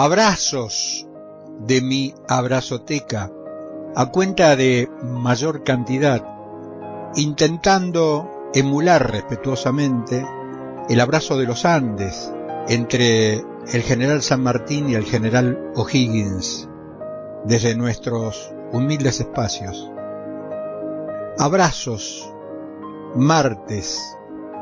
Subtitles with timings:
[0.00, 1.08] Abrazos
[1.58, 3.32] de mi abrazoteca
[3.96, 6.24] a cuenta de mayor cantidad,
[7.16, 10.24] intentando emular respetuosamente
[10.88, 12.32] el abrazo de los Andes
[12.68, 13.38] entre
[13.72, 16.68] el general San Martín y el general O'Higgins
[17.44, 19.90] desde nuestros humildes espacios.
[21.40, 22.32] Abrazos,
[23.16, 24.00] martes,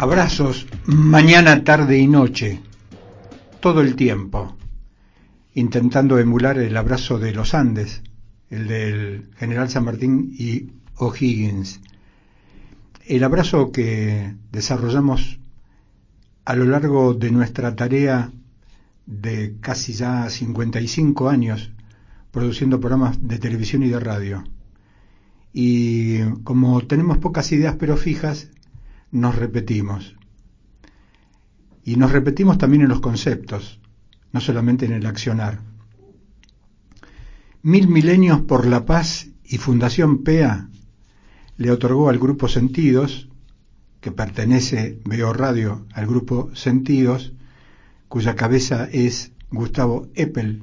[0.00, 2.62] Abrazos mañana, tarde y noche,
[3.58, 4.47] todo el tiempo,
[5.58, 8.02] intentando emular el abrazo de los Andes,
[8.48, 11.80] el del general San Martín y O'Higgins.
[13.04, 15.40] El abrazo que desarrollamos
[16.44, 18.30] a lo largo de nuestra tarea
[19.06, 21.72] de casi ya 55 años
[22.30, 24.44] produciendo programas de televisión y de radio.
[25.52, 28.48] Y como tenemos pocas ideas pero fijas,
[29.10, 30.14] nos repetimos.
[31.82, 33.80] Y nos repetimos también en los conceptos,
[34.32, 35.60] no solamente en el accionar.
[37.62, 40.68] Mil Milenios por la Paz y Fundación PEA
[41.56, 43.28] le otorgó al Grupo Sentidos,
[44.00, 47.32] que pertenece, veo radio, al Grupo Sentidos,
[48.08, 50.62] cuya cabeza es Gustavo Eppel,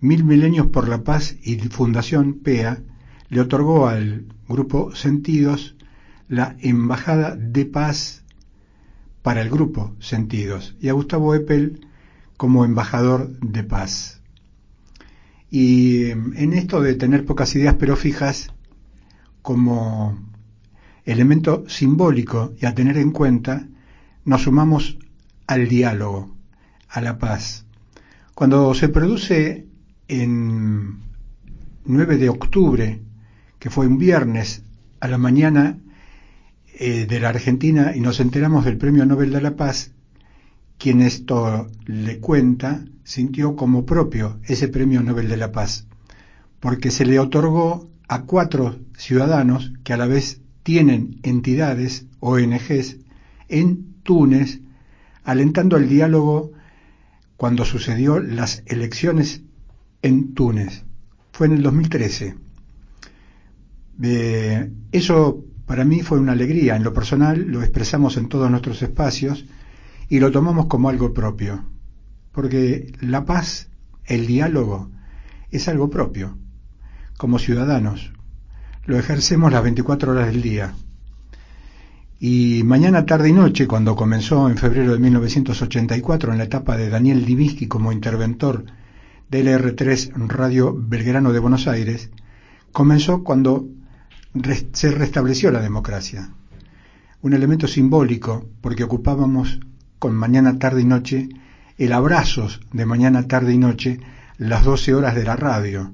[0.00, 2.82] Mil Milenios por la Paz y Fundación PEA
[3.28, 5.76] le otorgó al Grupo Sentidos
[6.28, 8.24] la Embajada de Paz
[9.22, 11.85] para el grupo Sentidos y a Gustavo Eppel
[12.36, 14.20] como embajador de paz.
[15.50, 18.52] Y en esto de tener pocas ideas pero fijas,
[19.42, 20.18] como
[21.04, 23.66] elemento simbólico y a tener en cuenta,
[24.24, 24.98] nos sumamos
[25.46, 26.34] al diálogo,
[26.88, 27.64] a la paz.
[28.34, 29.66] Cuando se produce
[30.08, 30.98] en
[31.84, 33.00] 9 de octubre,
[33.58, 34.62] que fue un viernes
[35.00, 35.78] a la mañana,
[36.78, 39.92] eh, de la Argentina y nos enteramos del Premio Nobel de la Paz,
[40.78, 45.86] quien esto le cuenta sintió como propio ese Premio Nobel de la Paz,
[46.60, 52.96] porque se le otorgó a cuatro ciudadanos que a la vez tienen entidades, ONGs,
[53.48, 54.60] en Túnez,
[55.24, 56.52] alentando el diálogo
[57.36, 59.42] cuando sucedió las elecciones
[60.02, 60.84] en Túnez.
[61.32, 62.34] Fue en el 2013.
[64.02, 66.76] Eh, eso para mí fue una alegría.
[66.76, 69.44] En lo personal lo expresamos en todos nuestros espacios
[70.08, 71.64] y lo tomamos como algo propio.
[72.32, 73.68] Porque la paz,
[74.04, 74.90] el diálogo,
[75.50, 76.36] es algo propio.
[77.16, 78.12] Como ciudadanos,
[78.84, 80.74] lo ejercemos las 24 horas del día.
[82.18, 86.88] Y mañana, tarde y noche, cuando comenzó en febrero de 1984 en la etapa de
[86.88, 88.64] Daniel Divinsky como interventor
[89.28, 92.10] del R3 Radio Belgrano de Buenos Aires,
[92.72, 93.66] comenzó cuando
[94.72, 96.30] se restableció la democracia.
[97.22, 99.60] Un elemento simbólico porque ocupábamos
[99.98, 101.28] con mañana, tarde y noche
[101.78, 104.00] el abrazos de mañana, tarde y noche
[104.38, 105.92] las 12 horas de la radio.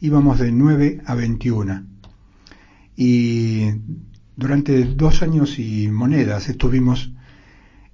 [0.00, 1.84] Íbamos de 9 a 21.
[2.96, 3.70] Y
[4.36, 7.12] durante dos años y monedas estuvimos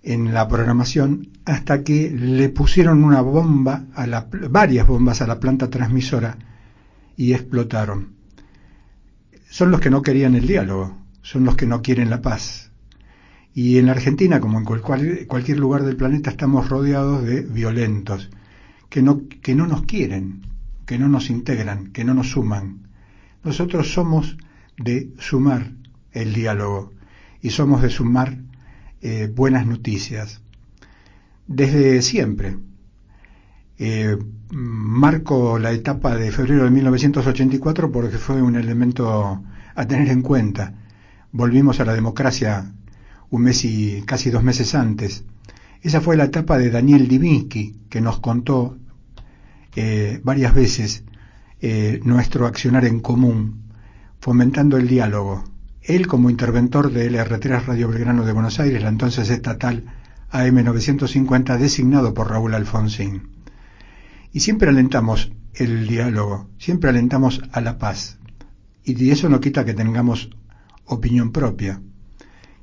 [0.02, 5.40] en la programación hasta que le pusieron una bomba a la, varias bombas a la
[5.40, 6.38] planta transmisora
[7.16, 8.16] y explotaron
[9.56, 12.65] son los que no querían el diálogo, son los que no quieren la paz.
[13.56, 18.28] Y en la Argentina, como en cualquier lugar del planeta, estamos rodeados de violentos,
[18.90, 20.42] que no, que no nos quieren,
[20.84, 22.86] que no nos integran, que no nos suman.
[23.44, 24.36] Nosotros somos
[24.76, 25.72] de sumar
[26.12, 26.92] el diálogo
[27.40, 28.36] y somos de sumar
[29.00, 30.42] eh, buenas noticias.
[31.46, 32.58] Desde siempre.
[33.78, 34.18] Eh,
[34.50, 39.42] marco la etapa de febrero de 1984 porque fue un elemento
[39.74, 40.74] a tener en cuenta.
[41.32, 42.74] Volvimos a la democracia
[43.30, 45.24] un mes y casi dos meses antes.
[45.82, 48.76] Esa fue la etapa de Daniel Divinsky, que nos contó
[49.74, 51.04] eh, varias veces
[51.60, 53.62] eh, nuestro accionar en común,
[54.18, 55.44] fomentando el diálogo.
[55.82, 59.84] Él como interventor de LR3 Radio Belgrano de Buenos Aires, la entonces estatal
[60.32, 63.28] AM950, designado por Raúl Alfonsín.
[64.32, 68.18] Y siempre alentamos el diálogo, siempre alentamos a la paz.
[68.84, 70.30] Y eso no quita que tengamos
[70.84, 71.80] opinión propia,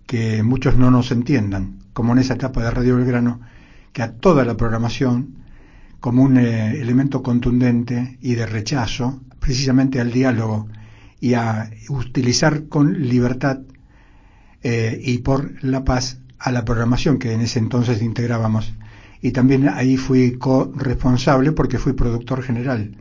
[0.06, 3.42] que muchos no nos entiendan, como en esa etapa de Radio Belgrano,
[3.92, 5.36] que a toda la programación,
[6.00, 10.68] como un eh, elemento contundente y de rechazo, precisamente al diálogo
[11.20, 13.60] y a utilizar con libertad
[14.64, 18.74] eh, y por la paz a la programación que en ese entonces integrábamos.
[19.22, 22.98] Y también ahí fui corresponsable porque fui productor general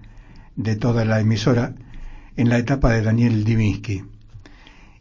[0.55, 1.75] de toda la emisora
[2.37, 4.05] en la etapa de Daniel Divinsky.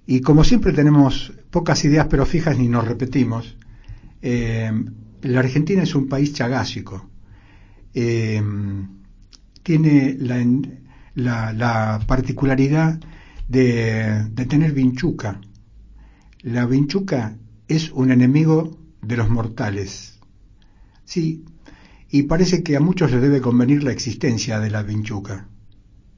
[0.06, 3.58] Y como siempre tenemos pocas ideas pero fijas ni nos repetimos,
[4.22, 4.72] eh,
[5.22, 7.10] la Argentina es un país chagásico.
[7.94, 8.42] Eh,
[9.64, 10.18] tiene
[11.16, 13.00] la, particularidad
[13.48, 15.40] de, de, tener vinchuca.
[16.42, 17.38] La vinchuca
[17.68, 20.20] es un enemigo de los mortales.
[21.06, 21.46] Sí,
[22.10, 25.48] y parece que a muchos les debe convenir la existencia de la vinchuca.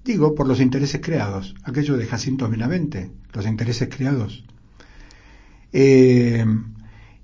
[0.03, 4.43] Digo, por los intereses creados, aquello de Jacinto Benavente, los intereses creados.
[5.71, 6.45] Eh,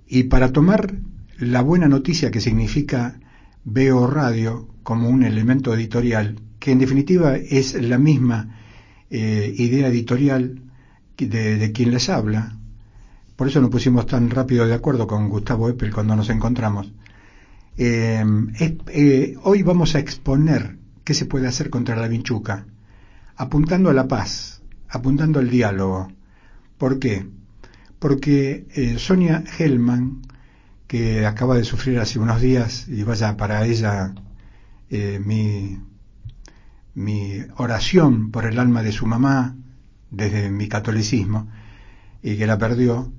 [0.08, 0.96] y para tomar
[1.38, 3.20] la buena noticia que significa
[3.64, 8.58] Veo Radio como un elemento editorial, que en definitiva es la misma
[9.12, 10.62] eh, idea editorial
[11.18, 12.58] de, quien les habla,
[13.36, 16.92] por eso nos pusimos tan rápido de acuerdo con Gustavo Eppel cuando nos encontramos.
[17.78, 22.66] Eh, hoy vamos a exponer qué se puede hacer contra la vinchuca,
[23.36, 24.59] apuntando a la paz,
[24.89, 26.12] apuntando al diálogo.
[26.77, 27.27] ¿Por qué?
[28.00, 30.21] Porque Sonia Hellman
[30.89, 34.15] que acaba de sufrir hace unos días y vaya para ella
[34.89, 35.77] eh, mi,
[36.95, 39.56] mi oración por el alma de su mamá
[40.09, 41.47] desde mi catolicismo
[42.24, 43.13] y que la perdió,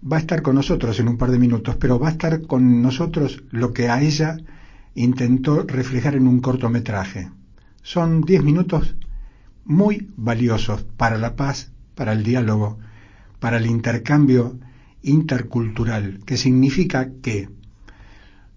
[0.00, 2.80] va a estar con nosotros en un par de minutos, pero va a estar con
[2.80, 4.36] nosotros lo que a ella
[4.94, 7.28] intentó reflejar en un cortometraje.
[7.82, 8.94] Son diez minutos
[9.64, 12.78] muy valiosos para la paz, para el diálogo,
[13.38, 14.58] para el intercambio
[15.02, 17.48] intercultural, que significa que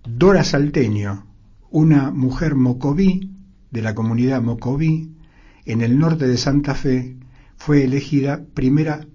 [0.04, 1.26] Dora Salteño,
[1.72, 3.32] una mujer mocoví
[3.72, 5.12] de la comunidad mocoví
[5.66, 7.16] en el norte de Santa Fe,
[7.56, 9.08] fue elegida primera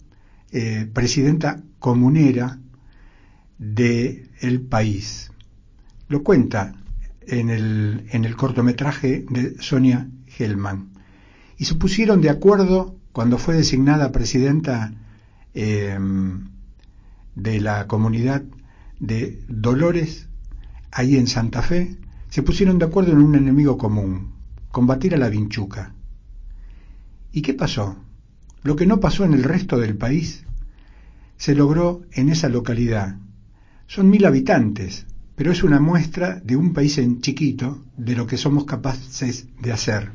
[0.51, 2.59] eh, presidenta comunera
[3.59, 5.31] del el país.
[6.09, 6.75] Lo cuenta
[7.27, 10.09] en el, en el cortometraje de Sonia
[10.39, 10.98] Hellman.
[11.59, 14.95] Y se pusieron de acuerdo cuando fue designada presidenta
[15.55, 15.99] eh,
[17.35, 18.43] de la comunidad
[19.01, 20.29] de Dolores,
[20.93, 21.97] ahí en Santa Fe,
[22.31, 24.33] se pusieron de acuerdo en un enemigo común,
[24.71, 25.95] combatir a la vinchuca.
[27.33, 27.97] ¿Y qué pasó?
[28.63, 30.45] Lo que no pasó en el resto del país
[31.37, 33.17] se logró en esa localidad.
[33.87, 35.07] Son mil habitantes,
[35.37, 39.73] pero es una muestra de un país en chiquito de lo que somos capaces de
[39.73, 40.11] hacer.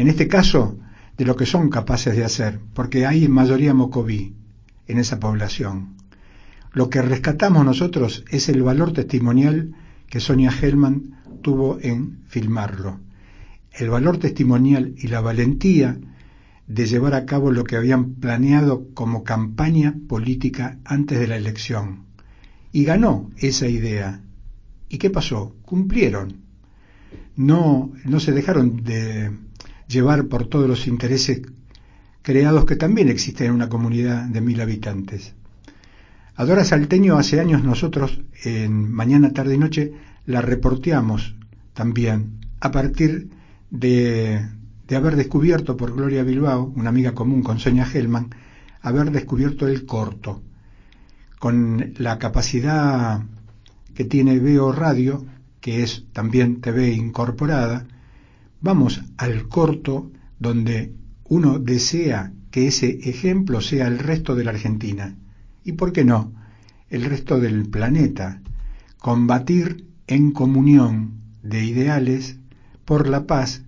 [0.00, 0.78] En este caso,
[1.18, 4.34] de lo que son capaces de hacer, porque hay mayoría mocoví
[4.86, 5.98] en esa población.
[6.72, 9.74] Lo que rescatamos nosotros es el valor testimonial
[10.08, 12.98] que Sonia Hellman tuvo en filmarlo.
[13.72, 15.98] El valor testimonial y la valentía
[16.66, 22.06] de llevar a cabo lo que habían planeado como campaña política antes de la elección.
[22.72, 24.22] Y ganó esa idea.
[24.88, 25.54] ¿Y qué pasó?
[25.60, 26.38] Cumplieron.
[27.36, 29.30] No, no se dejaron de
[29.90, 31.42] llevar por todos los intereses
[32.22, 35.34] creados que también existen en una comunidad de mil habitantes.
[36.36, 39.92] Adora Salteño hace años nosotros en Mañana, Tarde y Noche
[40.26, 41.34] la reporteamos
[41.74, 43.30] también a partir
[43.70, 44.46] de,
[44.86, 48.30] de haber descubierto por Gloria Bilbao, una amiga común con Sonia Hellman,
[48.82, 50.42] haber descubierto el corto,
[51.38, 53.22] con la capacidad
[53.94, 55.24] que tiene Veo Radio,
[55.60, 57.86] que es también TV incorporada,
[58.60, 65.16] vamos al corto donde uno desea que ese ejemplo sea el resto de la Argentina
[65.64, 66.32] y, ¿por qué no?,
[66.88, 68.42] el resto del planeta,
[68.98, 72.38] combatir en comunión de ideales
[72.84, 73.62] por la paz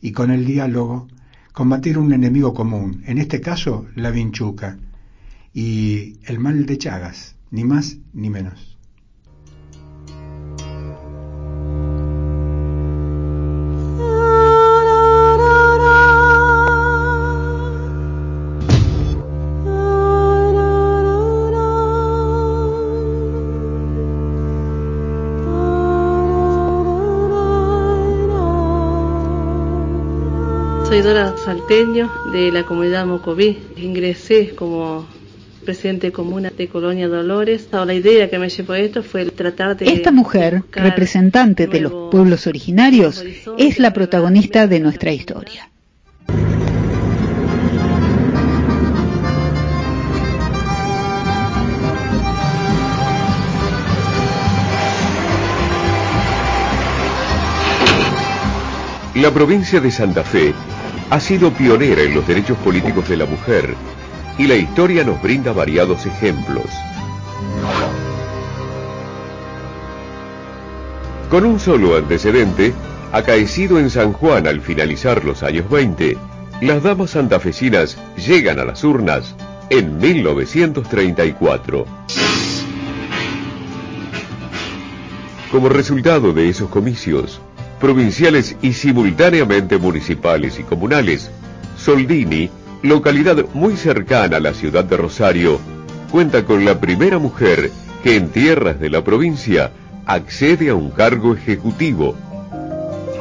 [0.00, 1.06] y con el diálogo,
[1.52, 4.78] combatir un enemigo común, en este caso la vinchuca,
[5.52, 8.71] y el mal de Chagas, ni más ni menos.
[31.02, 33.58] Salteño de la comunidad Mocoví.
[33.76, 35.04] Ingresé como
[35.64, 37.68] presidente de comuna de Colonia Dolores.
[37.72, 39.92] La idea que me llevó a esto fue tratar de...
[39.92, 43.24] Esta mujer, representante de los pueblos originarios,
[43.58, 45.68] es la protagonista de nuestra historia.
[59.16, 60.54] La provincia de Santa Fe
[61.12, 63.74] ha sido pionera en los derechos políticos de la mujer
[64.38, 66.64] y la historia nos brinda variados ejemplos.
[71.28, 72.72] Con un solo antecedente,
[73.12, 76.16] acaecido en San Juan al finalizar los años 20,
[76.62, 79.36] las damas santafesinas llegan a las urnas
[79.68, 81.84] en 1934.
[85.50, 87.42] Como resultado de esos comicios,
[87.82, 91.32] provinciales y simultáneamente municipales y comunales,
[91.76, 92.48] Soldini,
[92.84, 95.58] localidad muy cercana a la ciudad de Rosario,
[96.12, 97.72] cuenta con la primera mujer
[98.04, 99.72] que en tierras de la provincia
[100.06, 102.14] accede a un cargo ejecutivo.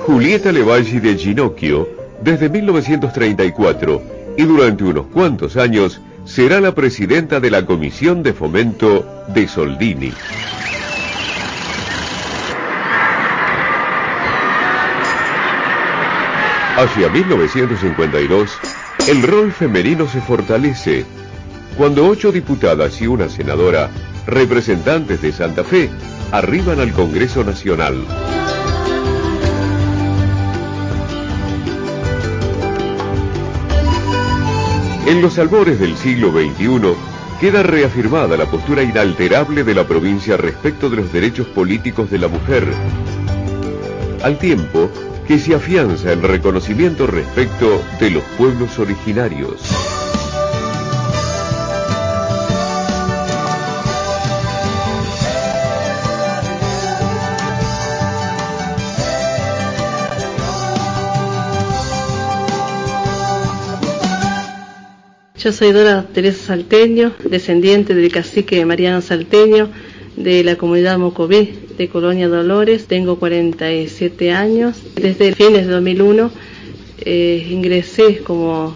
[0.05, 1.89] Julieta Levalli de Ginocchio,
[2.23, 4.03] desde 1934
[4.37, 10.13] y durante unos cuantos años, será la presidenta de la Comisión de Fomento de Soldini.
[16.77, 18.59] Hacia 1952,
[19.09, 21.05] el rol femenino se fortalece
[21.77, 23.89] cuando ocho diputadas y una senadora,
[24.25, 25.89] representantes de Santa Fe,
[26.31, 28.05] arriban al Congreso Nacional.
[35.07, 36.93] En los albores del siglo XXI
[37.39, 42.27] queda reafirmada la postura inalterable de la provincia respecto de los derechos políticos de la
[42.27, 42.65] mujer,
[44.23, 44.89] al tiempo
[45.31, 49.61] que se afianza el reconocimiento respecto de los pueblos originarios.
[65.37, 69.69] Yo soy Dora Teresa Salteño, descendiente del cacique Mariano Salteño
[70.17, 72.85] de la comunidad Mocoví de Colonia Dolores.
[72.85, 74.77] Tengo 47 años.
[74.95, 76.31] Desde fines de 2001
[77.03, 78.75] eh, ingresé como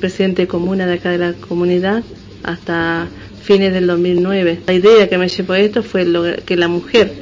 [0.00, 2.02] presidente de comuna de acá de la comunidad
[2.42, 3.08] hasta
[3.42, 4.60] fines del 2009.
[4.66, 6.06] La idea que me llevó a esto fue
[6.44, 7.12] que la mujer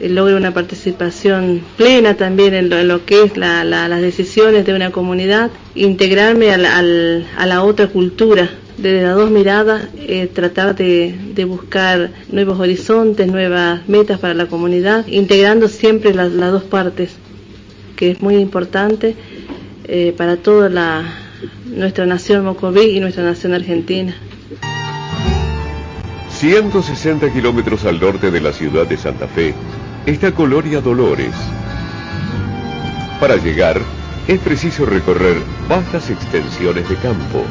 [0.00, 6.50] logre una participación plena también en lo, que es las decisiones de una comunidad, integrarme
[6.50, 6.58] a
[7.46, 14.18] la, otra cultura, desde las dos miradas, eh, tratar de, buscar nuevos horizontes, nuevas metas
[14.18, 17.12] para la comunidad, integrando siempre las, dos partes,
[17.96, 19.14] que es muy importante
[19.84, 21.04] eh, para toda la,
[21.66, 24.14] nuestra nación mocoví y nuestra nación argentina.
[26.30, 29.54] 160 kilómetros al norte de la ciudad de Santa Fe,
[30.04, 31.34] está Colonia Dolores.
[33.20, 33.80] Para llegar,
[34.26, 35.36] es preciso recorrer
[35.68, 37.44] vastas extensiones de campo.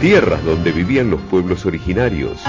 [0.00, 2.42] Tierras donde vivían los pueblos originarios.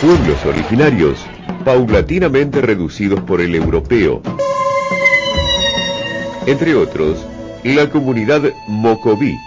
[0.00, 1.24] Pueblos originarios
[1.64, 4.20] paulatinamente reducidos por el europeo
[6.46, 7.24] entre otros,
[7.62, 9.38] la comunidad Mocoví,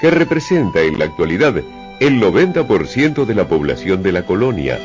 [0.00, 1.54] que representa en la actualidad
[2.00, 4.78] el 90% de la población de la colonia.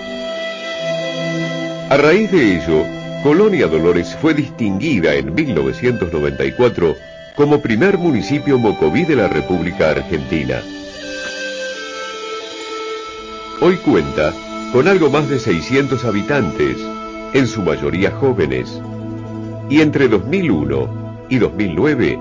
[1.89, 2.83] A raíz de ello,
[3.21, 6.95] Colonia Dolores fue distinguida en 1994
[7.35, 10.61] como primer municipio mocoví de la República Argentina.
[13.61, 14.33] Hoy cuenta
[14.71, 16.77] con algo más de 600 habitantes,
[17.33, 18.81] en su mayoría jóvenes,
[19.69, 22.19] y entre 2001 y 2009,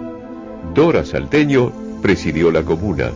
[0.74, 1.72] Dora Salteño
[2.02, 3.10] presidió la comuna.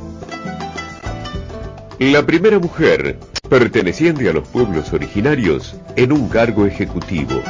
[1.98, 3.16] La primera mujer
[3.48, 7.42] perteneciente a los pueblos originarios en un cargo ejecutivo.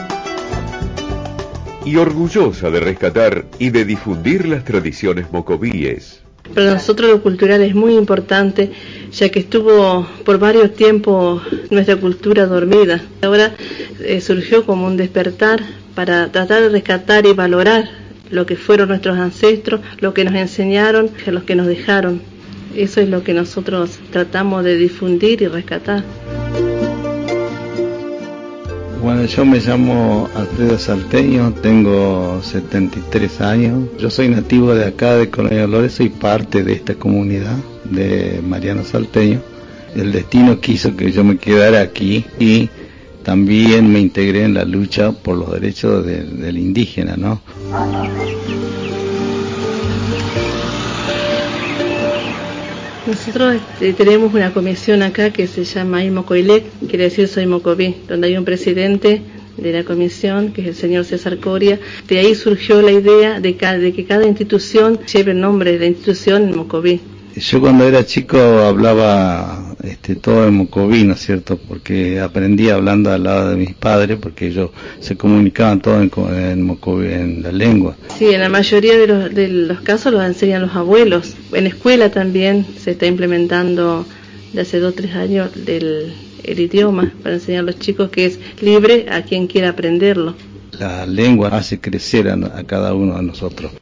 [1.85, 6.21] Y orgullosa de rescatar y de difundir las tradiciones mocovíes.
[6.55, 8.71] Para nosotros lo cultural es muy importante,
[9.11, 13.03] ya que estuvo por varios tiempos nuestra cultura dormida.
[13.23, 13.53] Ahora
[14.01, 15.61] eh, surgió como un despertar
[15.97, 17.91] para tratar de rescatar y valorar
[18.31, 22.36] lo que fueron nuestros ancestros, lo que nos enseñaron, lo que nos dejaron.
[22.77, 26.05] Eso es lo que nosotros tratamos de difundir y rescatar.
[29.03, 33.89] Bueno, yo me llamo Alfredo Salteño, tengo 73 años.
[33.99, 38.85] Yo soy nativo de acá, de Colonia Dolores, soy parte de esta comunidad de Mariano
[38.85, 39.41] Salteño.
[39.95, 42.69] El destino quiso que yo me quedara aquí y
[43.23, 47.41] también me integré en la lucha por los derechos del indígena, ¿no?
[53.07, 58.27] Nosotros este, tenemos una comisión acá que se llama Imocoilec, quiere decir Soy Mocoví, donde
[58.27, 59.23] hay un presidente
[59.57, 61.79] de la comisión, que es el señor César Coria.
[62.09, 65.87] De ahí surgió la idea de, de que cada institución lleve el nombre de la
[65.87, 67.01] institución Mocoví.
[67.37, 71.57] Yo cuando era chico hablaba este, todo en mocovino, ¿cierto?
[71.57, 76.79] Porque aprendí hablando al lado de mis padres, porque ellos se comunicaban todo en, en,
[77.13, 77.97] en la lengua.
[78.19, 81.35] Sí, en la mayoría de los, de los casos los enseñan los abuelos.
[81.53, 84.07] En escuela también se está implementando
[84.53, 88.27] de hace dos o tres años del, el idioma para enseñar a los chicos que
[88.27, 90.35] es libre a quien quiera aprenderlo.
[90.79, 93.73] La lengua hace crecer a, a cada uno de nosotros.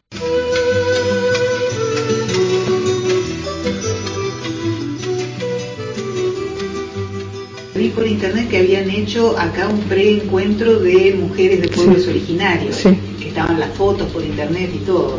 [7.95, 12.11] Por internet que habían hecho acá un preencuentro de mujeres de pueblos Sí.
[12.11, 12.91] originarios, Sí.
[13.21, 15.19] que estaban las fotos por internet y todo.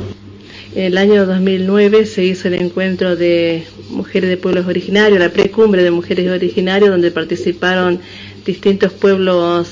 [0.75, 5.83] En el año 2009 se hizo el encuentro de mujeres de pueblos originarios, la precumbre
[5.83, 7.99] de mujeres originarias, donde participaron
[8.45, 9.67] distintos pueblos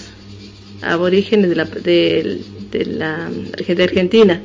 [0.82, 2.40] aborígenes de la, de,
[2.72, 3.30] de la
[3.68, 4.42] de Argentina,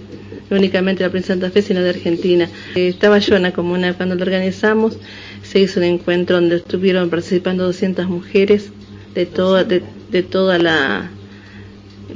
[0.50, 2.48] no únicamente de la provincia de Santa Fe, sino de Argentina.
[2.74, 4.98] Eh, Estaba yo en la comuna cuando lo organizamos,
[5.42, 8.70] se hizo un encuentro donde estuvieron participando 200 mujeres
[9.14, 11.10] de, toda de, de toda la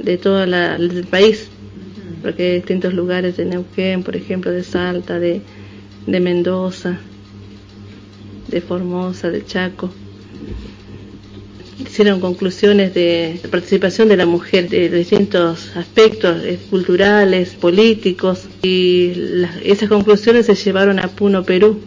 [0.03, 1.49] de todo el país
[2.23, 5.41] porque hay distintos lugares de Neuquén, por ejemplo, de Salta, de,
[6.07, 6.97] de Mendoza,
[8.47, 9.91] de Formosa, de Chaco.
[11.85, 19.13] Hicieron conclusiones de participación de la mujer de distintos aspectos eh, culturales, políticos, y
[19.63, 21.79] esas conclusiones se llevaron a Puno, Perú.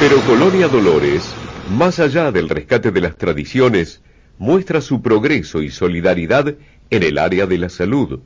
[0.00, 1.22] Pero Colonia Dolores,
[1.70, 4.02] más allá del rescate de las tradiciones,
[4.38, 6.54] muestra su progreso y solidaridad
[6.90, 8.20] en el área de la salud.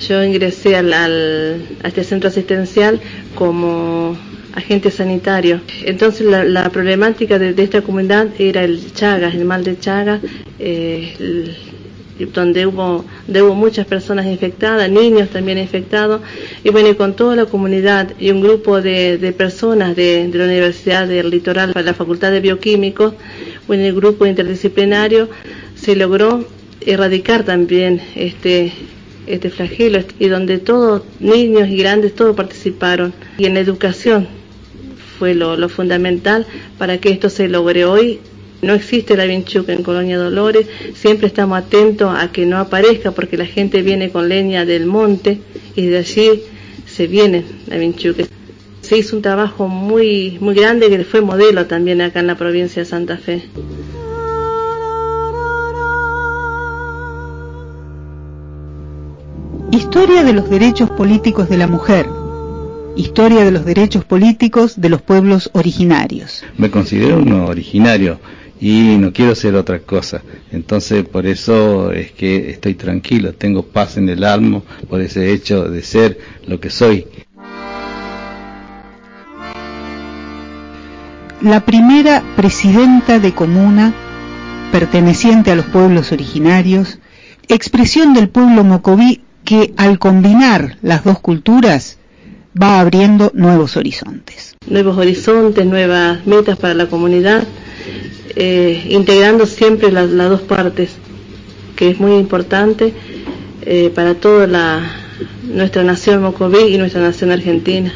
[0.00, 3.00] Yo ingresé al, al- a este centro asistencial
[3.34, 4.16] como
[4.54, 5.60] agente sanitario.
[5.84, 10.20] Entonces la, problemática de, esta comunidad era el Chagas, el mal de Chagas,
[10.58, 11.54] eh,
[12.34, 16.20] donde hubo, donde hubo muchas personas infectadas, niños también infectados,
[16.62, 20.44] y bueno, con toda la comunidad y un grupo de, de personas de, de la
[20.44, 23.14] Universidad del Litoral, la Facultad de Bioquímicos,
[23.66, 25.30] bueno, el grupo interdisciplinario
[25.74, 26.44] se logró
[26.82, 28.72] erradicar también este
[29.34, 33.12] este flagelo y donde todos, niños y grandes, todos participaron.
[33.38, 34.28] Y en la educación
[35.18, 36.46] fue lo, fundamental
[36.78, 38.20] para que esto se logre hoy.
[38.62, 43.38] No existe la vinchuca en Colonia Dolores, siempre estamos atentos a que no aparezca porque
[43.38, 45.40] la gente viene con leña del monte
[45.76, 46.42] y de allí
[46.86, 48.24] se viene la vinchuca.
[48.82, 52.82] Se hizo un trabajo muy, muy grande que fue modelo también acá en la provincia
[52.82, 53.42] de Santa Fe.
[59.90, 62.06] Historia de los derechos políticos de la mujer.
[62.94, 66.44] Historia de los derechos políticos de los pueblos originarios.
[66.56, 68.20] Me considero un originario
[68.60, 70.22] y no quiero ser otra cosa.
[70.52, 75.64] Entonces por eso es que estoy tranquilo, tengo paz en el alma por ese hecho
[75.64, 77.08] de ser lo que soy.
[81.42, 83.92] La primera presidenta de comuna
[84.70, 87.00] perteneciente a los pueblos originarios,
[87.48, 91.98] expresión del pueblo mocoví que al combinar las dos culturas
[92.54, 94.54] va abriendo nuevos horizontes.
[94.68, 97.42] nuevos horizontes, nuevas metas para la comunidad,
[98.36, 100.92] eh, integrando siempre las, dos partes,
[101.74, 102.94] que es muy importante
[103.62, 104.88] eh, para toda la,
[105.42, 107.92] nuestra nación mocoví y nuestra nación argentina.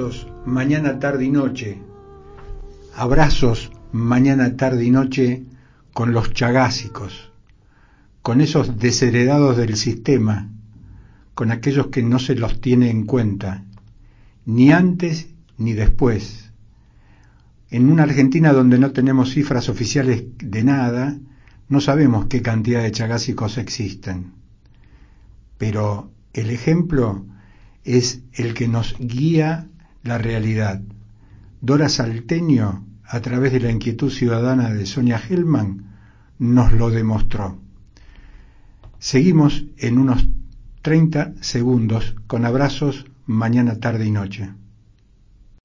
[0.00, 1.78] Abrazos mañana, tarde y noche.
[2.96, 5.44] Abrazos mañana, tarde y noche
[5.92, 7.30] con los chagásicos,
[8.22, 10.48] con esos desheredados del sistema,
[11.34, 13.66] con aquellos que no se los tiene en cuenta,
[14.46, 16.50] ni antes ni después.
[17.68, 21.18] En una Argentina donde no tenemos cifras oficiales de nada,
[21.68, 24.32] no sabemos qué cantidad de chagásicos existen.
[25.58, 27.26] Pero el ejemplo
[27.84, 29.66] es el que nos guía
[30.02, 30.80] la realidad.
[31.60, 35.86] Dora Salteño, a través de la inquietud ciudadana de Sonia Hellman,
[36.38, 37.58] nos lo demostró.
[38.98, 40.26] Seguimos en unos
[40.82, 44.50] 30 segundos con abrazos mañana, tarde y noche.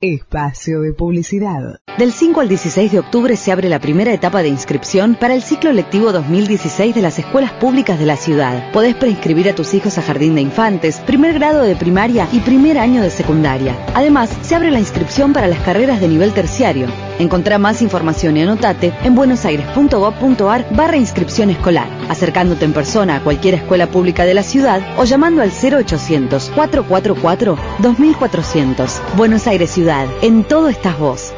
[0.01, 1.79] Espacio de publicidad.
[1.97, 5.41] Del 5 al 16 de octubre se abre la primera etapa de inscripción para el
[5.41, 8.73] ciclo lectivo 2016 de las escuelas públicas de la ciudad.
[8.73, 12.77] Podés preinscribir a tus hijos a jardín de infantes, primer grado de primaria y primer
[12.77, 13.73] año de secundaria.
[13.93, 16.87] Además, se abre la inscripción para las carreras de nivel terciario.
[17.17, 23.55] Encontrá más información y anotate en buenosaires.gov.ar barra inscripción escolar, acercándote en persona a cualquier
[23.55, 29.01] escuela pública de la ciudad o llamando al 0800 444 2400.
[29.15, 31.33] Buenos Aires Ciudad, en todo estás vos.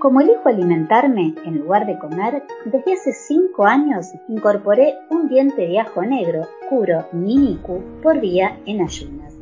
[0.00, 5.80] Como elijo alimentarme en lugar de comer, desde hace 5 años incorporé un diente de
[5.80, 9.32] ajo negro, Curo Niniku, por día en ayunas.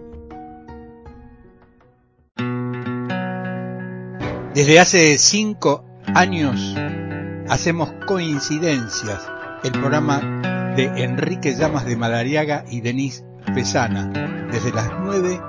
[4.54, 6.76] Desde hace cinco años
[7.50, 9.28] hacemos coincidencias,
[9.64, 14.08] el programa de Enrique Llamas de Madariaga y Denise Pesana,
[14.52, 15.40] desde las 9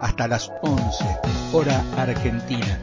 [0.00, 1.04] hasta las 11,
[1.52, 2.78] hora argentina,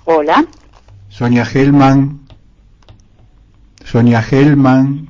[0.05, 0.45] Hola.
[1.09, 2.21] Sonia Gelman.
[3.83, 5.07] Sonia Gelman.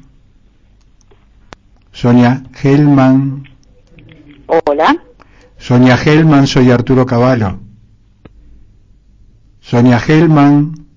[1.92, 3.44] Sonia Gelman.
[4.48, 4.96] Hola.
[5.58, 7.60] Sonia Gelman, soy Arturo Cavallo.
[9.60, 10.88] Sonia Gelman.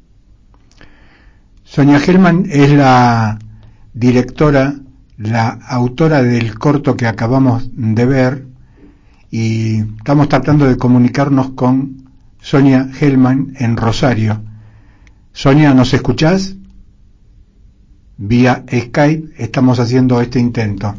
[1.65, 3.39] Sonia Gelman es la
[3.93, 4.75] directora,
[5.21, 8.47] la autora del corto que acabamos de ver
[9.31, 14.41] y estamos tratando de comunicarnos con Sonia Hellman en Rosario.
[15.33, 16.57] Sonia, ¿nos escuchás?
[18.17, 20.95] Vía Skype estamos haciendo este intento.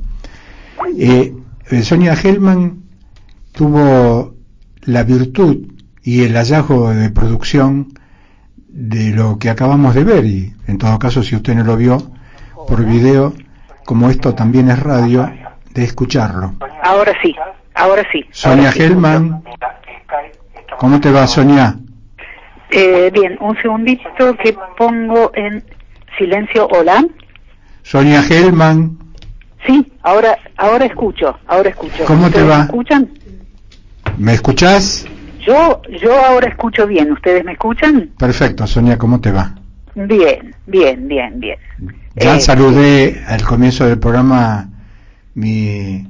[0.97, 1.36] Eh,
[1.71, 2.84] eh, Sonia Hellman
[3.53, 4.36] tuvo
[4.84, 5.65] la virtud
[6.03, 7.93] y el hallazgo de producción
[8.67, 12.12] de lo que acabamos de ver y en todo caso si usted no lo vio
[12.67, 13.34] por video
[13.91, 15.30] como esto también es radio
[15.71, 17.36] de escucharlo ahora sí
[17.75, 19.43] ahora sí Sonia Hellman
[20.77, 21.75] ¿cómo te va Sonia?
[22.69, 25.62] Eh, bien un segundito que pongo en
[26.17, 27.06] silencio hola
[27.84, 28.97] Sonia Hellman
[29.67, 32.60] sí ahora ahora escucho ahora escucho ¿cómo te va?
[32.60, 33.10] ¿me escuchan?
[34.17, 35.06] ¿me escuchás?
[35.45, 37.12] Yo, yo ahora escucho bien.
[37.12, 38.12] ¿Ustedes me escuchan?
[38.15, 39.56] Perfecto, Sonia, ¿cómo te va?
[39.95, 41.58] Bien, bien, bien, bien.
[42.15, 44.69] Ya Eh, saludé al comienzo del programa
[45.34, 46.06] mi,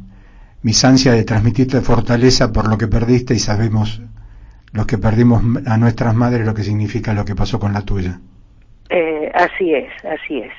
[0.63, 4.01] mis ansias de transmitirte fortaleza por lo que perdiste y sabemos
[4.73, 8.19] los que perdimos a nuestras madres lo que significa lo que pasó con la tuya.
[8.89, 10.53] Eh, así es, así es.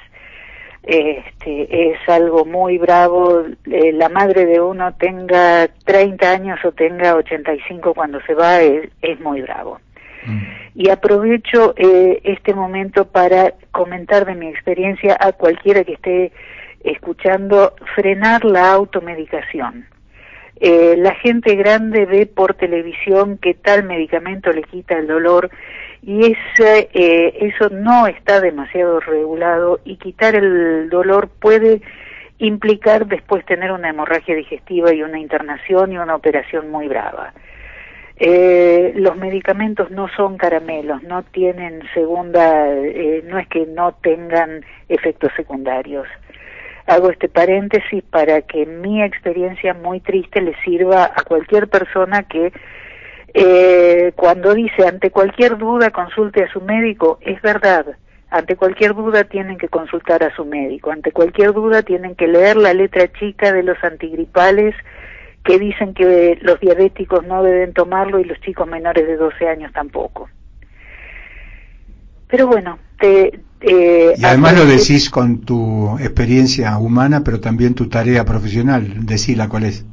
[0.82, 3.44] Este, es algo muy bravo.
[3.66, 8.90] Eh, la madre de uno tenga 30 años o tenga 85 cuando se va, es,
[9.00, 9.80] es muy bravo.
[10.74, 16.32] Y aprovecho eh, este momento para comentar de mi experiencia a cualquiera que esté
[16.82, 19.86] escuchando, frenar la automedicación.
[20.64, 25.50] Eh, la gente grande ve por televisión que tal medicamento le quita el dolor
[26.02, 31.82] y ese, eh, eso no está demasiado regulado y quitar el dolor puede
[32.38, 37.32] implicar después tener una hemorragia digestiva y una internación y una operación muy brava.
[38.16, 44.64] Eh, los medicamentos no son caramelos, no tienen segunda, eh, no es que no tengan
[44.88, 46.06] efectos secundarios.
[46.86, 52.52] Hago este paréntesis para que mi experiencia muy triste le sirva a cualquier persona que
[53.34, 57.86] eh, cuando dice ante cualquier duda consulte a su médico, es verdad.
[58.30, 60.90] Ante cualquier duda tienen que consultar a su médico.
[60.90, 64.74] Ante cualquier duda tienen que leer la letra chica de los antigripales
[65.44, 69.72] que dicen que los diabéticos no deben tomarlo y los chicos menores de 12 años
[69.72, 70.28] tampoco.
[72.28, 77.88] Pero bueno, te, eh, Y además lo decís con tu experiencia humana, pero también tu
[77.88, 79.06] tarea profesional.
[79.06, 79.84] Decila cuál es.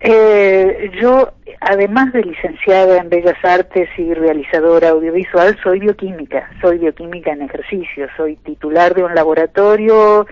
[0.00, 7.32] Eh, yo, además de licenciada en Bellas Artes y realizadora audiovisual, soy bioquímica, soy bioquímica
[7.32, 10.26] en ejercicio, soy titular de un laboratorio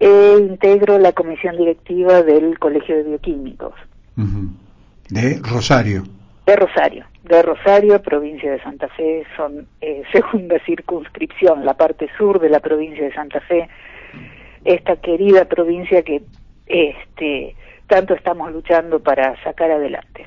[0.00, 3.74] e integro la comisión directiva del Colegio de Bioquímicos.
[5.10, 6.04] De Rosario.
[6.46, 12.40] de Rosario, de Rosario, provincia de Santa Fe, son eh, segunda circunscripción, la parte sur
[12.40, 13.68] de la provincia de Santa Fe,
[14.64, 16.22] esta querida provincia que
[16.66, 17.54] este
[17.86, 20.26] tanto estamos luchando para sacar adelante.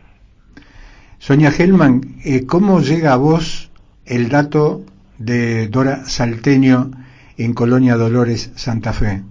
[1.18, 3.72] Sonia Hellman, eh, ¿cómo llega a vos
[4.06, 4.82] el dato
[5.18, 6.92] de Dora Salteño
[7.38, 9.24] en Colonia Dolores, Santa Fe?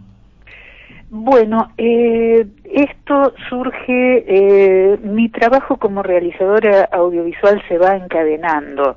[1.15, 8.97] Bueno, eh, esto surge, eh, mi trabajo como realizadora audiovisual se va encadenando.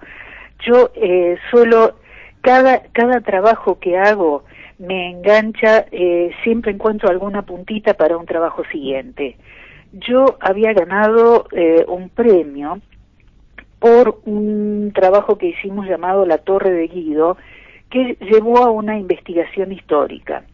[0.65, 1.95] Yo eh, suelo,
[2.39, 4.45] cada, cada trabajo que hago
[4.79, 9.35] me engancha, eh, siempre encuentro alguna puntita para un trabajo siguiente.
[9.91, 12.79] Yo había ganado eh, un premio
[13.77, 17.35] por un trabajo que hicimos llamado La Torre de Guido,
[17.89, 20.45] que llevó a una investigación histórica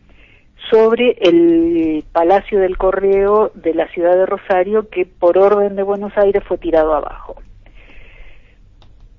[0.69, 6.15] sobre el Palacio del Correo de la ciudad de Rosario que por orden de Buenos
[6.17, 7.35] Aires fue tirado abajo.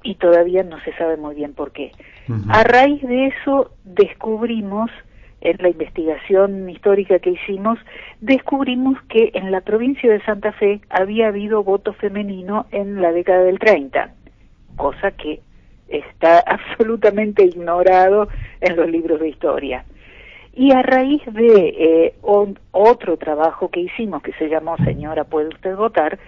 [0.02, 1.92] Y todavía no se sabe muy bien por qué.
[2.48, 4.90] A raíz de eso descubrimos,
[5.40, 7.78] en la investigación histórica que hicimos,
[8.20, 13.42] descubrimos que en la provincia de Santa Fe había habido voto femenino en la década
[13.42, 14.12] del 30,
[14.76, 15.40] cosa que
[15.88, 18.28] está absolutamente ignorado
[18.60, 19.84] en los libros de historia.
[20.54, 22.14] Y a raíz de eh,
[22.72, 26.18] otro trabajo que hicimos que se llamó Señora, ¿puede usted votar?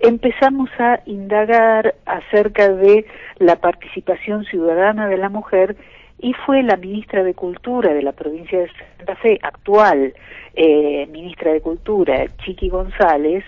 [0.00, 3.06] empezamos a indagar acerca de
[3.38, 5.76] la participación ciudadana de la mujer
[6.18, 10.14] y fue la ministra de Cultura de la provincia de Santa Fe, actual
[10.54, 13.44] eh, ministra de Cultura, Chiqui González,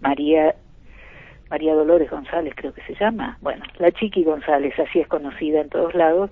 [0.00, 0.54] María
[1.48, 5.68] María Dolores González creo que se llama, bueno, la Chiqui González, así es conocida en
[5.68, 6.30] todos lados,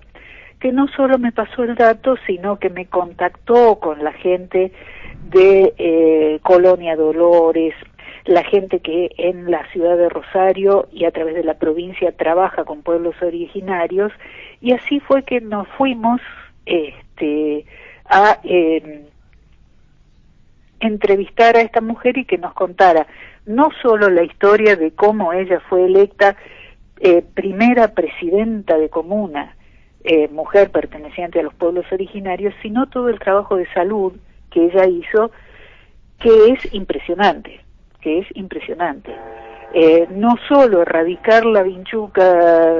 [0.59, 4.71] que no solo me pasó el dato, sino que me contactó con la gente
[5.29, 7.73] de eh, Colonia Dolores,
[8.25, 12.65] la gente que en la ciudad de Rosario y a través de la provincia trabaja
[12.65, 14.11] con pueblos originarios,
[14.61, 16.19] y así fue que nos fuimos
[16.65, 17.65] este,
[18.05, 19.05] a eh,
[20.79, 23.07] entrevistar a esta mujer y que nos contara
[23.45, 26.35] no solo la historia de cómo ella fue electa
[26.99, 29.55] eh, primera presidenta de comuna,
[30.03, 34.13] eh, mujer perteneciente a los pueblos originarios, sino todo el trabajo de salud
[34.51, 35.31] que ella hizo,
[36.19, 37.59] que es impresionante,
[38.01, 39.13] que es impresionante.
[39.73, 42.33] Eh, no solo erradicar la vinchuca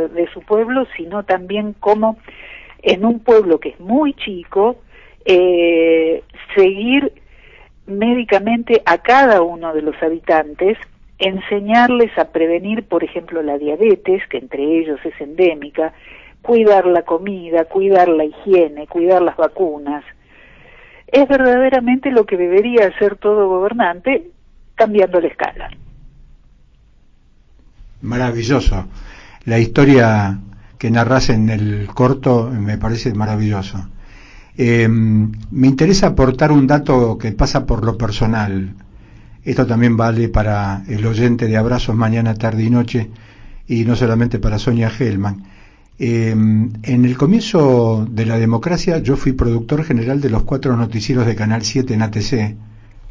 [0.07, 2.17] de su pueblo, sino también cómo
[2.81, 4.77] en un pueblo que es muy chico,
[5.25, 6.23] eh,
[6.55, 7.13] seguir
[7.85, 10.77] médicamente a cada uno de los habitantes,
[11.17, 15.93] enseñarles a prevenir, por ejemplo, la diabetes, que entre ellos es endémica,
[16.41, 20.03] cuidar la comida, cuidar la higiene, cuidar las vacunas.
[21.07, 24.31] Es verdaderamente lo que debería hacer todo gobernante
[24.75, 25.69] cambiando la escala.
[28.01, 28.85] Maravilloso.
[29.45, 30.39] La historia
[30.77, 33.89] que narras en el corto me parece maravilloso.
[34.57, 38.73] Eh, me interesa aportar un dato que pasa por lo personal.
[39.43, 43.09] Esto también vale para el oyente de Abrazos mañana, tarde y noche,
[43.67, 45.43] y no solamente para Sonia Hellman.
[46.01, 51.25] Eh, en el comienzo de la democracia yo fui productor general de los cuatro noticieros
[51.25, 52.55] de Canal 7 en ATC,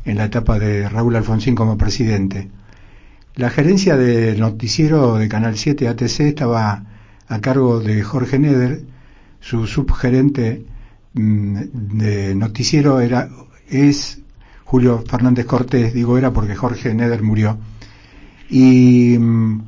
[0.07, 2.49] en la etapa de Raúl Alfonsín como presidente.
[3.35, 6.87] La gerencia del noticiero de Canal 7 ATC estaba
[7.29, 8.83] a cargo de Jorge Neder,
[9.41, 10.65] su subgerente
[11.13, 11.59] mm,
[11.99, 13.29] de noticiero era
[13.69, 14.21] es
[14.65, 17.59] Julio Fernández Cortés, digo era porque Jorge Neder murió.
[18.49, 19.61] Y mm,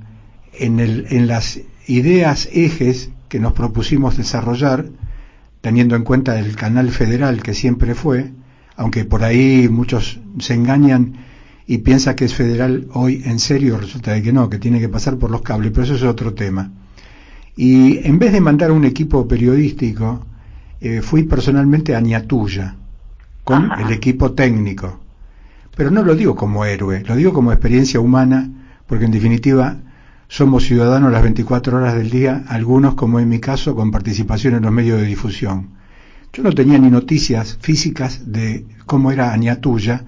[0.54, 4.86] en, el, en las ideas ejes que nos propusimos desarrollar,
[5.60, 8.30] teniendo en cuenta el canal federal que siempre fue,
[8.76, 11.14] aunque por ahí muchos se engañan
[11.66, 14.88] y piensan que es federal hoy en serio, resulta de que no, que tiene que
[14.88, 16.70] pasar por los cables, pero eso es otro tema.
[17.56, 20.24] Y en vez de mandar un equipo periodístico,
[20.80, 22.76] eh, fui personalmente a Ñatuya
[23.44, 25.00] con el equipo técnico.
[25.76, 28.48] Pero no lo digo como héroe, lo digo como experiencia humana,
[28.86, 29.76] porque en definitiva
[30.30, 34.62] somos ciudadanos las 24 horas del día, algunos, como en mi caso, con participación en
[34.62, 35.70] los medios de difusión.
[36.32, 40.04] Yo no tenía ni noticias físicas de cómo era Añatuya,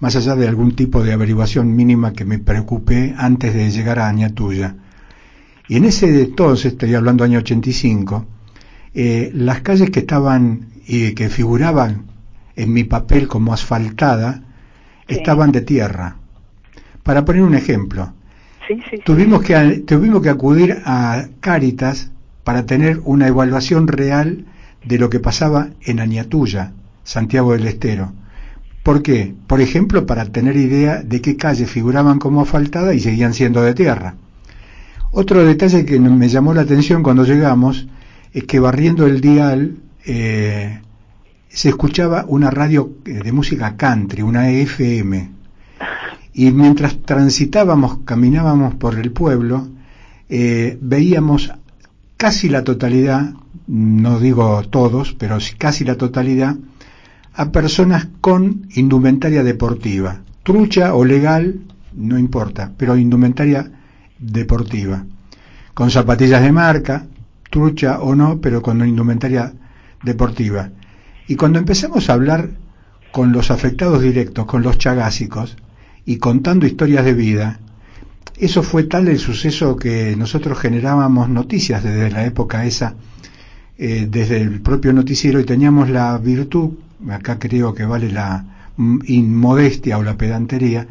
[0.00, 4.08] más allá de algún tipo de averiguación mínima que me preocupé antes de llegar a
[4.08, 4.74] Añatuya.
[5.68, 8.26] Y en ese entonces, estoy hablando año 85,
[8.92, 12.06] eh, las calles que estaban y que figuraban
[12.56, 14.42] en mi papel como asfaltada
[15.06, 16.16] estaban de tierra.
[17.04, 18.14] Para poner un ejemplo,
[19.04, 22.10] tuvimos, que, tuvimos que acudir a Cáritas
[22.44, 24.44] para tener una evaluación real
[24.84, 26.72] de lo que pasaba en Añatuya,
[27.04, 28.12] Santiago del Estero.
[28.82, 29.34] ¿Por qué?
[29.46, 33.74] Por ejemplo, para tener idea de qué calles figuraban como asfaltada y seguían siendo de
[33.74, 34.14] tierra.
[35.12, 37.88] Otro detalle que me llamó la atención cuando llegamos
[38.32, 40.80] es que barriendo el dial eh,
[41.48, 45.30] se escuchaba una radio eh, de música country, una FM.
[46.32, 49.68] Y mientras transitábamos, caminábamos por el pueblo,
[50.28, 51.52] eh, veíamos
[52.16, 53.32] casi la totalidad,
[53.66, 56.56] no digo todos, pero casi la totalidad,
[57.34, 61.60] a personas con indumentaria deportiva, trucha o legal,
[61.94, 63.70] no importa, pero indumentaria
[64.18, 65.04] deportiva,
[65.74, 67.06] con zapatillas de marca,
[67.50, 69.52] trucha o no, pero con indumentaria
[70.02, 70.70] deportiva.
[71.26, 72.50] Y cuando empezamos a hablar
[73.12, 75.56] con los afectados directos, con los chagásicos,
[76.10, 77.60] y contando historias de vida,
[78.36, 82.96] eso fue tal el suceso que nosotros generábamos noticias desde la época esa,
[83.78, 86.70] eh, desde el propio noticiero, y teníamos la virtud,
[87.08, 88.44] acá creo que vale la
[89.06, 90.84] inmodestia o la pedantería,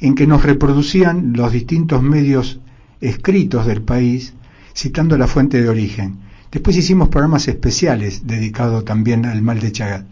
[0.00, 2.58] en que nos reproducían los distintos medios
[3.00, 4.34] escritos del país
[4.74, 6.16] citando la fuente de origen.
[6.50, 10.02] Después hicimos programas especiales dedicados también al mal de Chagas.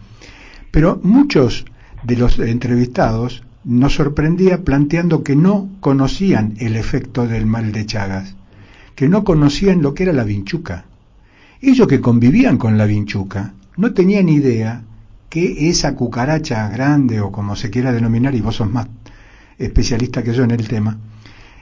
[0.71, 1.65] Pero muchos
[2.03, 8.35] de los entrevistados nos sorprendía planteando que no conocían el efecto del mal de Chagas,
[8.95, 10.85] que no conocían lo que era la vinchuca.
[11.61, 14.83] Ellos que convivían con la vinchuca no tenían idea
[15.29, 18.87] que esa cucaracha grande o como se quiera denominar, y vos sos más
[19.57, 20.97] especialista que yo en el tema,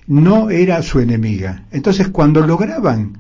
[0.08, 1.64] no era su enemiga.
[1.72, 3.18] Entonces cuando lograban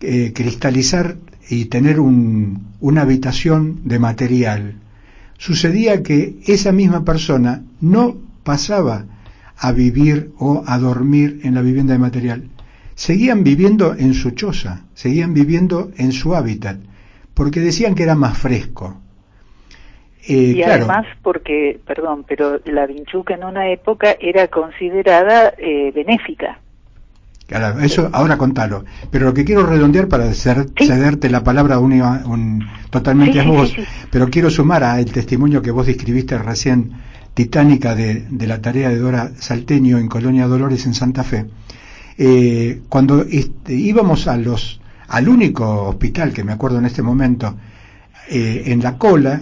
[0.00, 1.16] eh, cristalizar
[1.48, 4.74] y tener un, una habitación de material,
[5.40, 8.14] sucedía que esa misma persona no
[8.44, 9.06] pasaba
[9.56, 12.44] a vivir o a dormir en la vivienda de material.
[12.94, 16.76] Seguían viviendo en su choza, seguían viviendo en su hábitat,
[17.32, 19.00] porque decían que era más fresco,
[20.28, 26.58] eh, y además porque, perdón, pero la vinchuca en una época era considerada eh, benéfica.
[27.82, 28.84] Eso ahora contalo.
[29.10, 33.74] Pero lo que quiero redondear para cederte la palabra un, totalmente a vos,
[34.10, 36.92] pero quiero sumar al testimonio que vos describiste recién,
[37.34, 41.46] titánica de, de, la tarea de Dora Salteño en Colonia Dolores en Santa Fe,
[42.18, 47.56] eh, cuando este, íbamos a los, al único hospital que me acuerdo en este momento,
[48.28, 49.40] eh, en la cola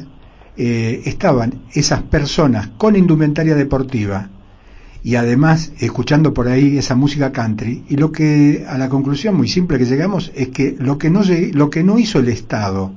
[0.56, 4.30] eh, estaban esas personas con indumentaria deportiva
[5.02, 9.48] y además escuchando por ahí esa música country y lo que a la conclusión muy
[9.48, 11.22] simple que llegamos es que lo que no
[11.52, 12.92] lo que no hizo el Estado